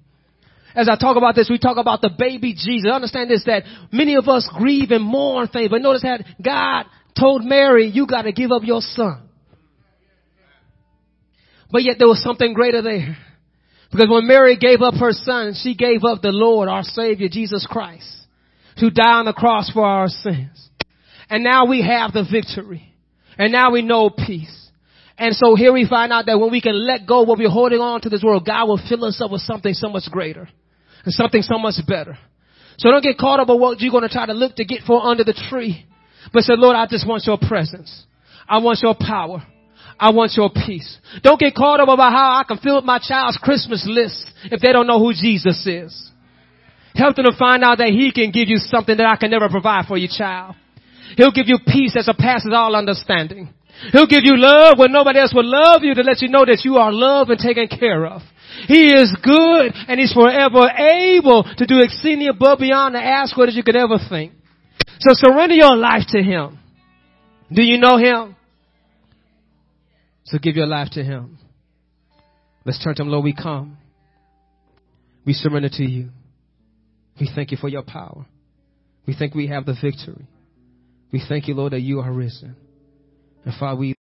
As 0.74 0.88
I 0.88 0.96
talk 0.96 1.16
about 1.16 1.34
this, 1.34 1.48
we 1.50 1.58
talk 1.58 1.76
about 1.76 2.00
the 2.00 2.10
baby 2.16 2.54
Jesus. 2.54 2.90
Understand 2.90 3.30
this, 3.30 3.44
that 3.44 3.64
many 3.92 4.16
of 4.16 4.28
us 4.28 4.48
grieve 4.52 4.90
and 4.90 5.04
mourn 5.04 5.48
things, 5.48 5.68
but 5.70 5.82
notice 5.82 6.02
that 6.02 6.24
God 6.42 6.86
told 7.18 7.44
Mary, 7.44 7.86
you 7.86 8.06
gotta 8.06 8.32
give 8.32 8.50
up 8.50 8.62
your 8.64 8.80
son. 8.80 9.28
But 11.70 11.82
yet 11.82 11.96
there 11.98 12.08
was 12.08 12.22
something 12.22 12.54
greater 12.54 12.82
there. 12.82 13.16
Because 13.94 14.10
when 14.10 14.26
Mary 14.26 14.56
gave 14.56 14.82
up 14.82 14.94
her 14.94 15.12
son, 15.12 15.54
she 15.54 15.76
gave 15.76 16.02
up 16.02 16.20
the 16.20 16.32
Lord, 16.32 16.68
our 16.68 16.82
Savior, 16.82 17.28
Jesus 17.30 17.64
Christ, 17.64 18.26
to 18.78 18.90
die 18.90 19.20
on 19.20 19.24
the 19.24 19.32
cross 19.32 19.70
for 19.70 19.86
our 19.86 20.08
sins. 20.08 20.68
And 21.30 21.44
now 21.44 21.66
we 21.66 21.80
have 21.80 22.12
the 22.12 22.26
victory. 22.28 22.92
And 23.38 23.52
now 23.52 23.70
we 23.70 23.82
know 23.82 24.10
peace. 24.10 24.68
And 25.16 25.32
so 25.36 25.54
here 25.54 25.72
we 25.72 25.86
find 25.88 26.12
out 26.12 26.26
that 26.26 26.40
when 26.40 26.50
we 26.50 26.60
can 26.60 26.74
let 26.74 27.06
go 27.06 27.22
what 27.22 27.38
we're 27.38 27.48
holding 27.48 27.78
on 27.78 28.00
to 28.00 28.08
this 28.08 28.24
world, 28.24 28.44
God 28.44 28.66
will 28.66 28.80
fill 28.88 29.04
us 29.04 29.20
up 29.22 29.30
with 29.30 29.42
something 29.42 29.74
so 29.74 29.88
much 29.88 30.10
greater 30.10 30.48
and 31.04 31.14
something 31.14 31.42
so 31.42 31.56
much 31.56 31.76
better. 31.86 32.18
So 32.78 32.90
don't 32.90 33.04
get 33.04 33.16
caught 33.16 33.38
up 33.38 33.48
on 33.48 33.60
what 33.60 33.80
you're 33.80 33.92
going 33.92 34.02
to 34.02 34.08
try 34.08 34.26
to 34.26 34.32
look 34.32 34.56
to 34.56 34.64
get 34.64 34.80
for 34.84 35.06
under 35.06 35.22
the 35.22 35.40
tree. 35.50 35.86
But 36.32 36.42
say, 36.42 36.54
Lord, 36.56 36.74
I 36.74 36.88
just 36.88 37.06
want 37.06 37.22
your 37.26 37.38
presence. 37.38 38.06
I 38.48 38.58
want 38.58 38.80
your 38.82 38.96
power. 38.98 39.46
I 39.98 40.10
want 40.10 40.32
your 40.36 40.50
peace. 40.50 40.98
Don't 41.22 41.38
get 41.38 41.54
caught 41.54 41.80
up 41.80 41.88
about 41.88 42.12
how 42.12 42.40
I 42.40 42.44
can 42.46 42.58
fill 42.58 42.78
up 42.78 42.84
my 42.84 42.98
child's 42.98 43.38
Christmas 43.38 43.86
list 43.88 44.26
if 44.44 44.60
they 44.60 44.72
don't 44.72 44.86
know 44.86 44.98
who 44.98 45.12
Jesus 45.12 45.66
is. 45.66 46.10
Help 46.94 47.16
them 47.16 47.24
to 47.24 47.36
find 47.36 47.64
out 47.64 47.78
that 47.78 47.88
He 47.88 48.12
can 48.12 48.30
give 48.30 48.48
you 48.48 48.58
something 48.58 48.96
that 48.96 49.06
I 49.06 49.16
can 49.16 49.30
never 49.30 49.48
provide 49.48 49.86
for 49.86 49.96
your 49.96 50.10
child. 50.10 50.54
He'll 51.16 51.32
give 51.32 51.48
you 51.48 51.58
peace 51.66 51.94
that 51.94 52.04
surpasses 52.04 52.52
all 52.54 52.74
understanding. 52.74 53.52
He'll 53.92 54.06
give 54.06 54.22
you 54.22 54.36
love 54.36 54.78
when 54.78 54.92
nobody 54.92 55.18
else 55.18 55.34
will 55.34 55.44
love 55.44 55.82
you 55.82 55.94
to 55.94 56.02
let 56.02 56.22
you 56.22 56.28
know 56.28 56.44
that 56.44 56.62
you 56.64 56.76
are 56.76 56.92
loved 56.92 57.30
and 57.30 57.40
taken 57.40 57.66
care 57.68 58.06
of. 58.06 58.22
He 58.68 58.94
is 58.94 59.14
good 59.22 59.72
and 59.88 59.98
He's 59.98 60.12
forever 60.12 60.70
able 60.70 61.42
to 61.42 61.66
do 61.66 61.80
exceedingly 61.80 62.28
above 62.28 62.60
beyond 62.60 62.94
the 62.94 63.02
ask 63.02 63.36
what 63.36 63.52
you 63.52 63.62
could 63.62 63.76
ever 63.76 63.98
think. 64.08 64.32
So 65.00 65.10
surrender 65.14 65.56
your 65.56 65.76
life 65.76 66.04
to 66.10 66.22
Him. 66.22 66.58
Do 67.52 67.62
you 67.62 67.78
know 67.78 67.98
Him? 67.98 68.36
So 70.24 70.38
give 70.38 70.56
your 70.56 70.66
life 70.66 70.88
to 70.92 71.04
Him. 71.04 71.38
Let's 72.64 72.82
turn 72.82 72.94
to 72.96 73.02
Him, 73.02 73.08
Lord. 73.08 73.24
We 73.24 73.34
come. 73.34 73.76
We 75.26 75.32
surrender 75.32 75.68
to 75.70 75.84
you. 75.84 76.10
We 77.20 77.30
thank 77.34 77.50
you 77.50 77.56
for 77.56 77.68
your 77.68 77.82
power. 77.82 78.26
We 79.06 79.14
think 79.14 79.34
we 79.34 79.48
have 79.48 79.66
the 79.66 79.76
victory. 79.80 80.26
We 81.12 81.22
thank 81.28 81.46
you, 81.46 81.54
Lord, 81.54 81.72
that 81.72 81.80
you 81.80 82.00
are 82.00 82.12
risen. 82.12 82.56
And 83.44 83.54
Father, 83.58 83.78
we 83.78 83.92